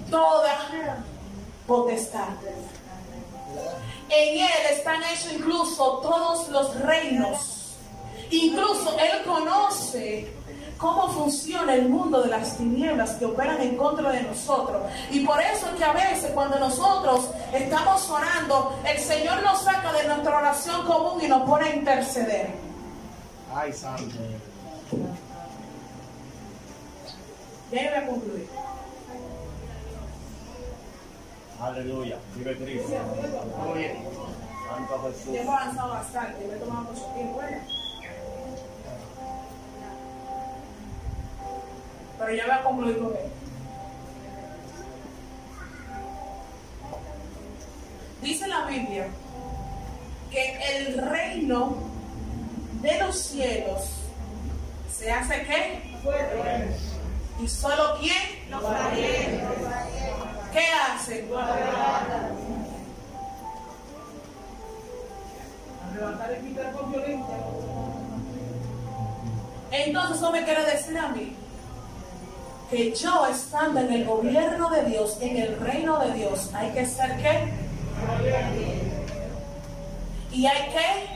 toda 0.09 1.03
potestad. 1.65 2.29
En 4.09 4.39
Él 4.39 4.71
están 4.71 5.01
hechos 5.03 5.33
incluso 5.33 5.99
todos 5.99 6.49
los 6.49 6.79
reinos. 6.81 7.75
Incluso 8.29 8.95
Él 8.99 9.25
conoce 9.25 10.31
cómo 10.77 11.09
funciona 11.09 11.73
el 11.73 11.89
mundo 11.89 12.21
de 12.21 12.29
las 12.29 12.57
tinieblas 12.57 13.11
que 13.11 13.25
operan 13.25 13.61
en 13.61 13.77
contra 13.77 14.11
de 14.11 14.21
nosotros. 14.21 14.83
Y 15.09 15.21
por 15.21 15.41
eso 15.41 15.67
es 15.69 15.75
que 15.75 15.83
a 15.83 15.93
veces 15.93 16.31
cuando 16.33 16.59
nosotros 16.59 17.29
estamos 17.53 18.09
orando, 18.09 18.77
el 18.85 18.99
Señor 18.99 19.41
nos 19.41 19.61
saca 19.63 19.91
de 19.93 20.07
nuestra 20.07 20.37
oración 20.37 20.85
común 20.85 21.23
y 21.23 21.27
nos 21.27 21.43
pone 21.43 21.69
a 21.69 21.75
interceder. 21.75 22.64
Ay, 23.55 23.71
santo. 23.71 24.03
Déjeme 27.71 27.95
a 27.95 28.05
concluir. 28.05 28.49
Aleluya. 31.61 32.17
Vive 32.35 32.57
Cristo. 32.57 32.89
Muy 33.65 33.77
bien. 33.79 34.03
Santo 34.67 35.03
Jesús. 35.03 35.35
Hemos 35.35 35.55
avanzado 35.55 35.89
bastante. 35.89 36.47
Me 36.47 36.55
he 36.55 36.57
tomado 36.57 36.81
mucho 36.91 37.05
tiempo. 37.13 37.41
¿eh? 37.43 37.61
Pero 42.19 42.33
ya 42.33 42.43
voy 42.45 42.55
a 42.55 42.63
concluir 42.63 42.97
con 42.97 43.15
él. 43.15 43.31
Dice 48.21 48.47
la 48.49 48.65
Biblia 48.65 49.07
que 50.29 50.77
el 50.77 50.97
reino 51.09 51.94
de 52.85 52.99
los 52.99 53.17
cielos 53.17 53.81
se 54.95 55.11
hace 55.11 55.43
qué? 55.43 55.81
¿Y 57.41 57.47
solo 57.47 57.97
quién? 57.99 58.49
Los 58.49 58.61
valientes. 58.63 59.41
¿Qué 60.53 60.65
hacen? 60.67 61.29
Arrebatar 65.91 66.37
y 66.37 66.47
quitar 66.47 66.71
con 66.73 66.91
violencia. 66.91 67.35
Entonces 69.71 70.17
eso 70.17 70.31
me 70.31 70.43
quiere 70.43 70.63
decir 70.63 70.97
a 70.97 71.09
mí 71.09 71.35
que 72.69 72.93
yo 72.93 73.27
estando 73.27 73.79
en 73.79 73.91
el 73.93 74.05
gobierno 74.05 74.69
de 74.69 74.83
Dios, 74.83 75.17
en 75.21 75.37
el 75.37 75.59
reino 75.59 75.99
de 75.99 76.13
Dios, 76.13 76.51
hay 76.53 76.71
que 76.71 76.85
ser 76.85 77.17
qué? 77.17 77.51
Y 80.31 80.45
hay 80.45 80.69
que 80.69 81.14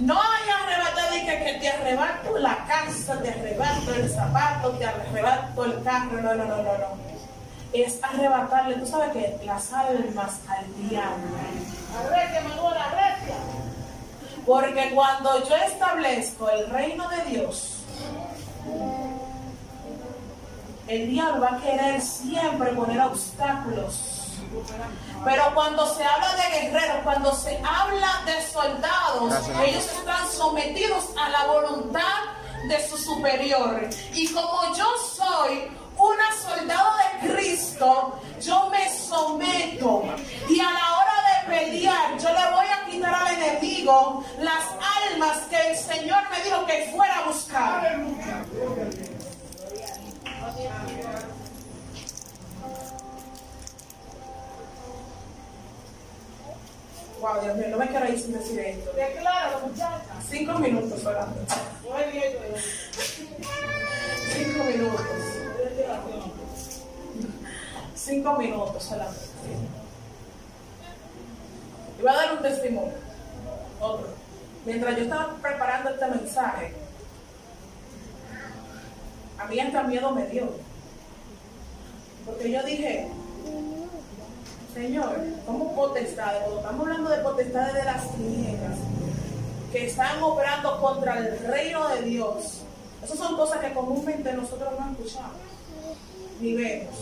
no 0.00 0.14
hay 0.14 0.48
arrebatar 0.48 1.10
de 1.12 1.20
que, 1.24 1.58
te 1.60 1.68
arrebato 1.68 2.38
la 2.38 2.64
casa, 2.66 3.20
te 3.20 3.30
arrebato 3.30 3.94
el 3.94 4.08
zapato, 4.10 4.70
te 4.72 4.86
arrebato 4.86 5.64
el 5.64 5.82
carro, 5.82 6.22
no, 6.22 6.34
no, 6.34 6.44
no, 6.44 6.56
no, 6.56 6.78
no. 6.78 7.08
Es 7.72 8.02
arrebatarle, 8.02 8.76
tú 8.76 8.86
sabes 8.86 9.12
que 9.12 9.44
las 9.44 9.72
almas 9.72 10.40
al 10.48 10.88
diablo. 10.88 11.36
Arrecia, 11.98 12.40
Manuel, 12.42 12.76
arrecia. 12.76 13.34
Porque 14.46 14.92
cuando 14.94 15.46
yo 15.46 15.56
establezco 15.56 16.48
el 16.48 16.70
reino 16.70 17.08
de 17.08 17.24
Dios, 17.24 17.74
el 20.86 21.10
diablo 21.10 21.42
va 21.42 21.56
a 21.56 21.60
querer 21.60 22.00
siempre 22.00 22.70
poner 22.70 23.00
obstáculos. 23.00 24.17
Pero 25.24 25.54
cuando 25.54 25.94
se 25.94 26.04
habla 26.04 26.34
de 26.36 26.60
guerreros, 26.60 26.96
cuando 27.02 27.32
se 27.34 27.60
habla 27.64 28.22
de 28.24 28.42
soldados, 28.42 29.48
ellos 29.64 29.84
están 29.84 30.28
sometidos 30.30 31.04
a 31.20 31.28
la 31.28 31.46
voluntad 31.46 32.38
de 32.68 32.88
su 32.88 32.96
superior. 32.96 33.88
Y 34.12 34.28
como 34.32 34.74
yo 34.74 34.86
soy 35.16 35.70
una 35.96 36.32
soldado 36.40 36.90
de 36.96 37.28
Cristo, 37.28 38.20
yo 38.40 38.70
me 38.70 38.90
someto. 38.90 40.04
Y 40.48 40.60
a 40.60 40.70
la 40.70 40.98
hora 40.98 41.14
de 41.28 41.58
pelear, 41.58 42.18
yo 42.18 42.28
le 42.28 42.50
voy 42.50 42.66
a 42.66 42.86
quitar 42.86 43.14
al 43.14 43.34
enemigo 43.34 44.24
las 44.38 44.64
almas 45.10 45.38
que 45.50 45.70
el 45.70 45.76
Señor 45.76 46.22
me 46.30 46.42
dijo 46.44 46.64
que 46.66 46.90
fuera 46.92 47.18
a 47.18 47.26
buscar. 47.26 47.98
Wow, 57.20 57.42
Dios 57.42 57.56
mío, 57.56 57.68
no 57.70 57.78
me 57.78 57.88
quiero 57.88 58.08
ir 58.08 58.18
sin 58.18 58.32
decir 58.32 58.60
esto. 58.60 58.92
Decláralo, 58.92 59.66
muchacha. 59.66 60.02
Cinco 60.28 60.58
minutos 60.58 61.02
solamente. 61.02 61.52
Es 61.98 62.12
bien, 62.12 62.32
Cinco 64.32 64.64
minutos. 64.64 65.10
Cinco 67.96 68.32
minutos 68.36 68.82
solamente. 68.84 69.20
Y 71.98 72.02
voy 72.02 72.10
a 72.10 72.14
dar 72.14 72.32
un 72.34 72.42
testimonio. 72.42 72.92
Otro. 73.80 74.08
Mientras 74.64 74.96
yo 74.96 75.02
estaba 75.02 75.34
preparando 75.42 75.90
este 75.90 76.06
mensaje, 76.06 76.74
a 79.38 79.44
mí 79.46 79.60
hasta 79.60 79.82
miedo 79.82 80.12
me 80.12 80.26
dio. 80.26 80.52
Porque 82.26 82.50
yo 82.52 82.62
dije, 82.62 83.08
Señor, 84.74 85.16
como 85.46 85.74
potestades, 85.74 86.42
cuando 86.42 86.60
estamos 86.60 86.86
hablando 86.86 87.10
de 87.10 87.18
potestades 87.18 87.74
de 87.74 87.84
las 87.84 88.12
tinieblas, 88.12 88.78
que 89.72 89.86
están 89.86 90.22
operando 90.22 90.80
contra 90.80 91.18
el 91.18 91.38
reino 91.40 91.88
de 91.88 92.02
Dios, 92.02 92.62
esas 93.02 93.18
son 93.18 93.36
cosas 93.36 93.58
que 93.60 93.72
comúnmente 93.72 94.32
nosotros 94.32 94.70
no 94.78 94.90
escuchamos 94.92 95.36
ni 96.40 96.54
vemos. 96.54 96.94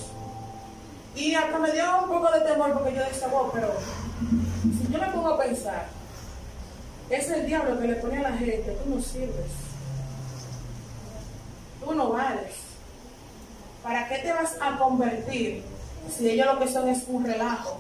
Y 1.15 1.35
hasta 1.35 1.59
me 1.59 1.73
dio 1.73 1.85
un 2.03 2.09
poco 2.09 2.31
de 2.31 2.41
temor 2.41 2.73
porque 2.75 2.95
yo 2.95 3.03
decía, 3.03 3.29
wow, 3.29 3.51
pero 3.53 3.73
si 4.63 4.93
yo 4.93 4.99
me 4.99 5.09
pongo 5.09 5.31
a 5.31 5.39
pensar, 5.39 5.87
es 7.09 7.31
el 7.31 7.47
diablo 7.47 7.79
que 7.79 7.89
le 7.89 7.97
pone 7.97 8.19
a 8.19 8.31
la 8.31 8.37
gente, 8.37 8.77
tú 8.85 8.91
no 8.95 9.03
sirves, 9.03 9.51
tú 11.85 11.95
no 11.95 12.11
vales. 12.11 12.55
¿Para 13.83 14.09
qué 14.09 14.19
te 14.19 14.33
vas 14.33 14.57
a 14.61 14.77
convertir 14.79 15.63
si 16.11 16.31
ellos 16.31 16.47
lo 16.47 16.59
que 16.59 16.69
son 16.69 16.89
es 16.89 17.05
un 17.09 17.25
relajo? 17.25 17.79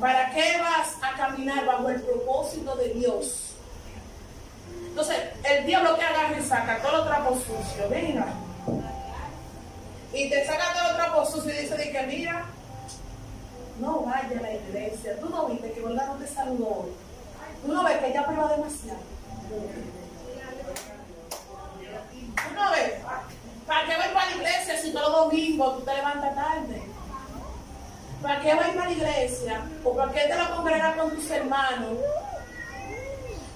¿Para 0.00 0.30
qué 0.30 0.58
vas 0.60 0.96
a 1.02 1.16
caminar 1.16 1.64
bajo 1.64 1.88
el 1.88 2.00
propósito 2.02 2.76
de 2.76 2.88
Dios? 2.90 3.54
Entonces, 4.88 5.16
el 5.44 5.66
diablo 5.66 5.96
que 5.96 6.04
agarra 6.04 6.38
y 6.38 6.42
saca 6.42 6.78
todos 6.80 6.98
los 6.98 7.06
trapos 7.06 7.38
sucios, 7.40 7.90
venga. 7.90 8.26
Y 10.12 10.30
te 10.30 10.46
saca 10.46 10.72
todos 10.72 10.88
los 10.88 10.96
trapos 10.96 11.30
sucios 11.30 11.54
y 11.54 11.62
dice 11.62 11.76
de 11.76 11.92
que 11.92 12.02
mira, 12.06 12.46
no 13.80 14.00
vaya 14.00 14.38
a 14.38 14.42
la 14.42 14.54
iglesia. 14.54 15.18
Tú 15.20 15.28
no 15.28 15.46
viste 15.46 15.72
que 15.72 15.80
verdad 15.80 16.06
no 16.08 16.14
te 16.14 16.26
saludó 16.26 16.68
hoy. 16.68 16.90
Tú 17.64 17.72
no 17.72 17.84
ves 17.84 17.98
que 17.98 18.08
ella 18.08 18.26
priva 18.26 18.48
demasiado. 18.48 19.00
Tú 22.34 22.54
no 22.54 22.70
ves. 22.70 22.92
¿Para 23.66 23.86
qué 23.86 23.96
vas 23.96 24.08
para 24.08 24.30
la 24.30 24.36
iglesia 24.36 24.80
si 24.80 24.92
todos 24.92 25.10
los 25.10 25.20
domingos 25.24 25.78
tú 25.78 25.84
te 25.84 25.94
levantas 25.94 26.34
tarde? 26.34 26.82
¿Para 28.22 28.40
qué 28.40 28.54
vas 28.54 28.68
para 28.68 28.84
la 28.86 28.92
iglesia? 28.92 29.60
¿O 29.84 29.94
para 29.94 30.12
qué 30.12 30.20
te 30.20 30.36
la 30.36 30.50
congregas 30.50 30.96
con 30.96 31.10
tus 31.10 31.30
hermanos? 31.30 31.98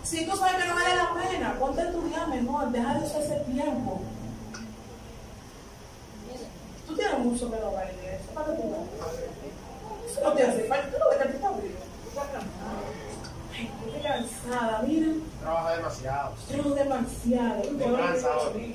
Si 0.03 0.27
tú 0.27 0.37
sabes 0.37 0.63
que 0.63 0.69
no 0.69 0.75
vale 0.75 0.97
la 0.97 1.15
pena, 1.15 1.57
ponte 1.59 1.81
a 1.81 1.85
estudiar 1.85 2.29
mejor, 2.29 2.71
deja 2.71 2.95
de 2.95 3.07
usar 3.07 3.23
ese 3.23 3.37
tiempo. 3.41 4.01
Tú 6.87 6.97
tienes 6.97 7.19
mucho 7.21 7.49
que 7.49 7.61
no 7.61 7.73
va 7.73 7.81
a 7.81 7.85
la 7.85 7.93
iglesia. 7.93 8.35
¿Para 8.35 8.47
qué 8.47 8.53
tú 8.55 8.71
vas? 8.71 10.11
Eso 10.11 10.21
no 10.25 10.33
te 10.33 10.43
hace 10.43 10.65
falta. 10.65 10.91
Tú 10.91 10.99
no 10.99 11.11
ves 11.11 11.19
que 11.19 11.29
tú 11.29 11.37
estás 11.37 11.51
aburrido. 11.51 11.79
Ay, 13.61 13.71
estoy 13.87 14.03
cansada, 14.03 14.83
mira. 14.87 15.13
Trabaja 15.41 15.77
demasiado. 15.77 16.35
Trabajo 16.49 16.75
demasiado. 16.75 17.63
Te. 17.63 18.75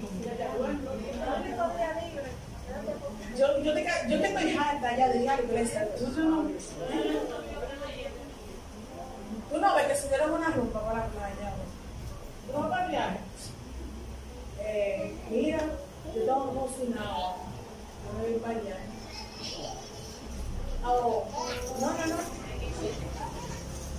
Yo, 3.37 3.63
yo, 3.63 3.73
te, 3.73 3.85
yo 4.09 4.21
que 4.21 4.27
estoy 4.27 4.55
harta 4.55 4.95
ya 4.97 5.09
de 5.09 5.23
ir 5.23 5.29
a 5.29 5.37
la 5.37 5.41
iglesia. 5.41 5.89
Tú, 5.97 6.05
tú 6.05 6.23
no, 6.23 6.43
tú 9.51 9.59
no 9.59 9.75
ves 9.75 9.87
que 9.87 9.95
si 9.95 10.07
dieron 10.07 10.31
una 10.31 10.49
rumba 10.49 10.85
para 10.85 10.99
la 10.99 11.07
playa. 11.07 11.53
¿Tú 12.45 12.53
no 12.53 12.59
vas 12.59 12.69
para 12.69 12.85
el 12.85 12.91
viaje? 12.91 13.19
Eh, 14.59 15.17
mira, 15.29 15.59
yo 16.13 16.21
tengo 16.21 16.53
cocinado. 16.53 17.35
Yo 18.05 18.19
me 18.19 18.29
voy 18.29 18.39
para 18.39 18.59
allá. 18.59 18.77
Oh, 20.85 21.25
no, 21.81 21.87
no, 21.87 22.05
no. 22.05 22.15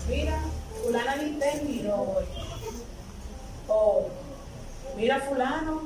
Mira, 0.08 0.40
fulana 0.84 1.16
ni 1.16 1.32
te 1.32 1.62
miró 1.62 1.94
hoy. 1.96 2.24
Oh, 3.68 4.06
mira 4.96 5.20
fulano, 5.20 5.82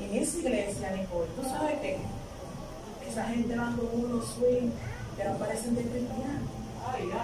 en 0.00 0.22
esa 0.22 0.38
iglesia, 0.38 0.90
Nicole, 0.90 1.28
¿tú 1.36 1.42
sabes 1.48 1.80
qué? 1.80 1.98
Esa 3.08 3.24
gente 3.24 3.56
va 3.56 3.72
con 3.76 4.04
unos 4.04 4.26
swing 4.26 4.70
que 5.16 5.24
no 5.24 5.34
parecen 5.38 5.74
de 5.74 5.82
cristianos. 5.82 6.50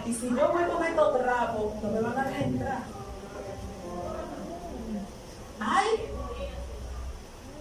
Y 0.06 0.12
si 0.12 0.28
yo 0.28 0.52
voy 0.52 0.64
con 0.64 0.84
estos 0.84 1.18
trapos, 1.18 1.82
no 1.82 1.90
me 1.90 2.00
van 2.00 2.18
a 2.18 2.24
dejar 2.24 2.42
entrar. 2.42 2.82
Ay, 5.58 5.86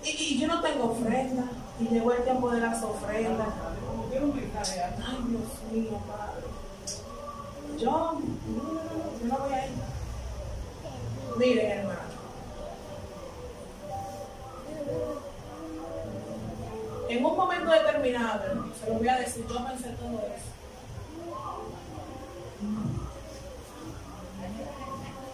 y, 0.04 0.10
y 0.10 0.40
yo 0.40 0.48
no 0.48 0.62
tengo 0.62 0.92
ofrenda. 0.92 1.44
Y 1.80 1.86
llegó 1.90 2.14
el 2.14 2.24
tiempo 2.24 2.50
de 2.52 2.62
las 2.62 2.82
ofrendas. 2.84 3.48
Ay, 4.14 5.24
Dios 5.28 5.44
mío, 5.72 6.00
Padre. 6.08 6.46
Yo, 7.78 7.92
no, 7.92 8.85
yo. 9.28 9.38
Miren, 11.38 11.72
hermano. 11.72 12.00
En 17.10 17.26
un 17.26 17.36
momento 17.36 17.72
determinado, 17.72 18.66
se 18.80 18.90
lo 18.90 18.96
voy 18.96 19.08
a 19.08 19.20
decir, 19.20 19.46
yo 19.48 19.66
pensé 19.66 19.90
todo 19.90 20.20
eso. 20.20 20.56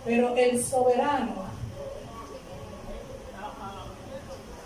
Pero 0.03 0.35
el 0.35 0.63
soberano, 0.63 1.45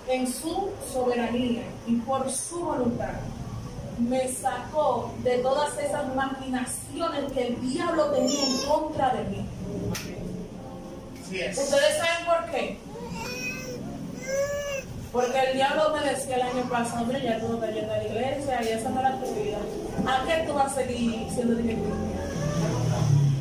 en 0.07 0.31
su 0.31 0.71
soberanía 0.91 1.63
y 1.85 1.95
por 1.97 2.31
su 2.31 2.59
voluntad, 2.59 3.13
me 3.99 4.27
sacó 4.27 5.13
de 5.23 5.37
todas 5.39 5.77
esas 5.77 6.13
maquinaciones 6.15 7.31
que 7.33 7.47
el 7.47 7.61
diablo 7.61 8.11
tenía 8.11 8.43
en 8.45 8.57
contra 8.67 9.13
de 9.13 9.23
mí. 9.25 9.45
Es. 11.31 11.57
¿Ustedes 11.57 11.97
saben 11.97 12.25
por 12.25 12.51
qué? 12.51 12.77
Porque 15.11 15.39
el 15.39 15.55
diablo 15.55 15.95
me 15.95 16.09
decía 16.09 16.35
el 16.35 16.41
año 16.41 16.69
pasado, 16.69 17.05
mira, 17.05 17.19
ya 17.19 17.39
tú 17.39 17.47
no 17.47 17.55
estás 17.55 17.73
yendo 17.73 17.93
a 17.93 17.97
la 17.97 18.03
iglesia 18.03 18.63
y 18.63 18.67
esa 18.67 18.89
no 18.89 18.99
era 18.99 19.19
tu 19.19 19.31
vida. 19.33 19.57
¿A 20.05 20.25
qué 20.25 20.43
tú 20.45 20.53
vas 20.53 20.71
a 20.71 20.75
seguir 20.75 21.27
siendo 21.33 21.55
cristiano? 21.55 21.95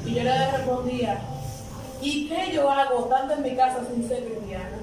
Y 0.06 0.14
yo 0.14 0.22
le 0.22 0.50
respondía, 0.52 1.20
¿y 2.00 2.28
qué 2.28 2.52
yo 2.52 2.70
hago 2.70 3.04
tanto 3.06 3.34
en 3.34 3.42
mi 3.42 3.56
casa 3.56 3.80
sin 3.92 4.08
ser 4.08 4.24
cristiana? 4.24 4.78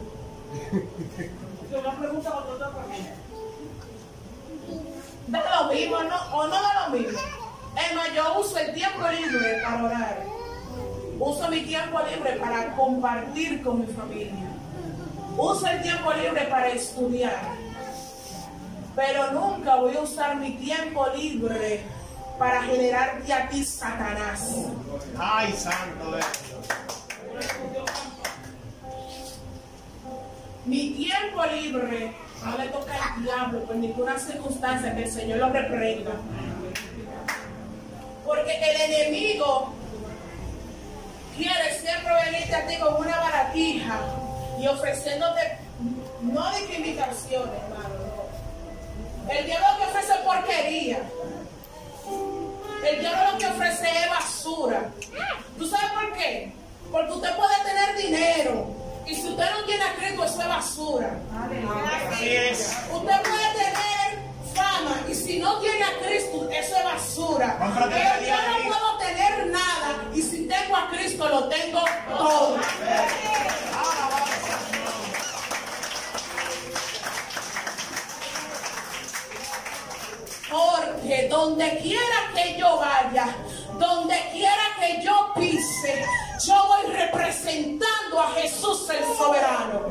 Una 1.71 1.97
pregunta 1.97 2.29
para 2.29 2.45
otra 2.45 2.69
familia. 2.69 3.20
Da 5.31 5.63
lo 5.63 5.73
mismo, 5.73 6.03
¿no? 6.03 6.37
¿O 6.37 6.47
no 6.47 6.61
da 6.61 6.87
lo 6.87 6.97
mismo? 6.97 7.19
Es 7.77 7.95
más, 7.95 8.13
yo 8.13 8.39
uso 8.39 8.57
el 8.57 8.73
tiempo 8.73 9.07
libre 9.07 9.61
para 9.63 9.83
orar. 9.85 10.23
Uso 11.19 11.47
mi 11.47 11.61
tiempo 11.61 11.99
libre 12.01 12.33
para 12.33 12.75
compartir 12.75 13.63
con 13.63 13.79
mi 13.79 13.87
familia. 13.87 14.49
Uso 15.37 15.67
el 15.67 15.81
tiempo 15.81 16.11
libre 16.11 16.41
para 16.47 16.67
estudiar. 16.67 17.39
Pero 18.93 19.31
nunca 19.31 19.75
voy 19.75 19.95
a 19.95 20.01
usar 20.01 20.35
mi 20.35 20.51
tiempo 20.57 21.07
libre 21.15 21.81
para 22.37 22.63
generarte 22.63 23.31
a 23.31 23.47
ti, 23.47 23.63
Satanás. 23.63 24.53
Ay, 25.17 25.53
santo 25.53 26.17
es 26.17 26.25
Dios. 26.49 26.67
Mi 30.65 30.91
tiempo 30.91 31.45
libre 31.45 32.13
no 32.43 32.57
le 32.57 32.67
toca 32.69 33.13
al 33.13 33.23
diablo 33.23 33.63
por 33.65 33.75
ninguna 33.75 34.17
circunstancia 34.17 34.95
que 34.95 35.03
el 35.03 35.11
Señor 35.11 35.39
lo 35.39 35.49
reprenda. 35.49 36.11
Porque 38.25 38.51
el 38.51 38.91
enemigo 38.91 39.73
quiere 41.37 41.79
siempre 41.79 42.11
venirte 42.25 42.55
a 42.55 42.67
ti 42.67 42.77
con 42.77 42.95
una 42.95 43.17
baratija 43.17 43.99
y 44.59 44.67
ofreciéndote 44.67 45.57
no 46.21 46.51
discriminaciones, 46.55 47.61
hermano. 47.63 47.95
no. 49.25 49.31
El 49.31 49.45
diablo 49.45 49.67
te 49.77 49.83
ofrece 49.85 50.13
porquería. 50.25 50.99
El 52.87 52.99
diablo 52.99 53.31
lo 53.31 53.37
que 53.37 53.47
ofrece 53.47 53.87
es 53.89 54.09
basura. 54.09 54.89
¿Tú 55.57 55.67
sabes 55.67 55.91
por 55.91 56.13
qué? 56.13 56.51
Porque 56.91 57.11
usted 57.11 57.35
puede 57.35 57.55
tener 57.63 57.97
dinero. 57.97 58.80
Y 59.11 59.15
si 59.15 59.27
usted 59.27 59.43
no 59.51 59.65
tiene 59.65 59.83
a 59.83 59.93
Cristo, 59.95 60.23
eso 60.23 60.41
es 60.41 60.47
basura. 60.47 61.19
Así 62.13 62.29
es. 62.29 62.77
Usted 62.93 63.21
puede 63.23 63.53
tener 63.53 64.31
fama 64.55 65.01
y 65.09 65.13
si 65.13 65.39
no 65.39 65.59
tiene 65.59 65.83
a 65.83 65.99
Cristo, 65.99 66.49
eso 66.49 66.77
es 66.77 66.83
basura. 66.85 67.57
Pero 67.59 68.25
yo 68.25 68.35
no 68.35 68.69
puedo 68.69 68.97
tener 68.99 69.47
nada 69.47 70.01
y 70.15 70.21
si 70.21 70.47
tengo 70.47 70.77
a 70.77 70.89
Cristo, 70.89 71.27
lo 71.27 71.49
tengo 71.49 71.81
todo. 72.07 72.57
Porque 81.11 81.27
donde 81.27 81.77
quiera 81.79 82.31
que 82.33 82.57
yo 82.57 82.77
vaya, 82.77 83.35
donde 83.77 84.15
quiera 84.31 84.63
que 84.79 85.03
yo 85.03 85.33
pise, 85.35 86.05
yo 86.45 86.53
voy 86.67 86.93
representando 86.93 88.21
a 88.21 88.31
Jesús 88.31 88.89
el 88.89 89.03
soberano. 89.17 89.81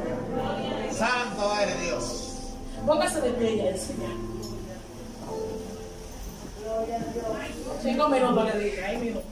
Santo 0.91 1.61
eres 1.61 1.81
Dios. 1.83 2.55
Póngase 2.87 3.21
de 3.21 3.31
pie 3.33 3.57
ya, 3.59 3.77
Señor. 3.77 4.12
Cinco 7.83 8.09
minutos 8.09 8.55
le 8.55 8.59
dije, 8.59 8.83
ahí 8.83 8.97
mismo. 8.97 9.23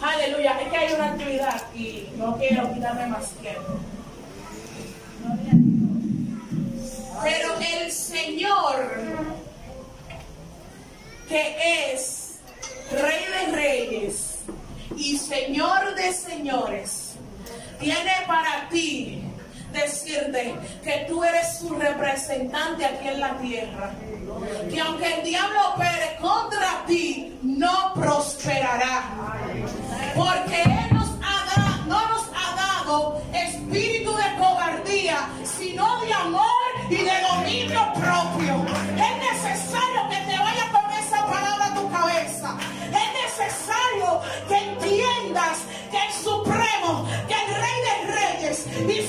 Aleluya, 0.00 0.58
es 0.58 0.68
que 0.70 0.76
hay 0.78 0.92
una 0.94 1.04
actividad 1.12 1.62
y 1.74 2.08
no 2.16 2.38
quiero 2.38 2.72
quitarme 2.72 3.08
más 3.08 3.28
tiempo. 3.32 3.74
Pero 7.22 7.54
el 7.58 7.90
Señor 7.92 8.90
que 11.28 11.92
es 11.94 12.38
Rey 12.90 13.24
de 13.46 13.56
Reyes 13.56 14.38
y 14.96 15.16
Señor 15.16 15.94
de 15.94 16.12
Señores, 16.12 17.14
tiene 17.80 18.12
para 18.26 18.68
ti 18.68 19.22
decirte 19.72 20.54
que 20.84 21.06
tú 21.08 21.24
eres 21.24 21.58
su 21.58 21.70
representante 21.74 22.84
aquí 22.84 23.08
en 23.08 23.20
la 23.20 23.38
tierra. 23.38 23.94
Que 24.70 24.80
aunque 24.80 25.14
el 25.14 25.24
diablo 25.24 25.70
opere 25.74 26.16
contra 26.20 26.84
ti, 26.86 27.38
no 27.42 27.94
prosperará. 27.94 29.04
Porque 30.14 30.62
Él 30.62 30.92
nos 30.94 31.08
ha 31.22 31.44
da- 31.56 31.80
no 31.86 32.08
nos 32.08 32.22
ha 32.34 32.56
dado 32.56 32.71
espíritu 33.32 34.12
de 34.14 34.36
cobardía, 34.38 35.28
sino 35.44 36.00
de 36.00 36.12
amor 36.12 36.42
y 36.90 36.96
de 36.96 37.12
dominio 37.30 37.92
propio. 37.94 38.64
Es 38.96 39.34
necesario 39.34 40.08
que 40.10 40.16
te 40.16 40.38
vaya 40.38 40.70
con 40.72 40.90
esa 40.90 41.24
palabra 41.26 41.66
a 41.66 41.74
tu 41.74 41.90
cabeza. 41.90 42.56
Es 42.88 43.38
necesario 43.38 44.20
que 44.48 44.56
entiendas 44.56 45.58
que 45.90 45.98
el 45.98 46.12
Supremo, 46.12 47.06
que 47.28 47.34
el 47.34 47.54
Rey 47.62 47.78
de 47.86 47.94
Reyes 48.14 48.66
y 48.88 49.02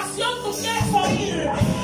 generación 0.00 0.30
tú 0.42 0.50
quieres 0.52 0.94
oír. 0.94 1.79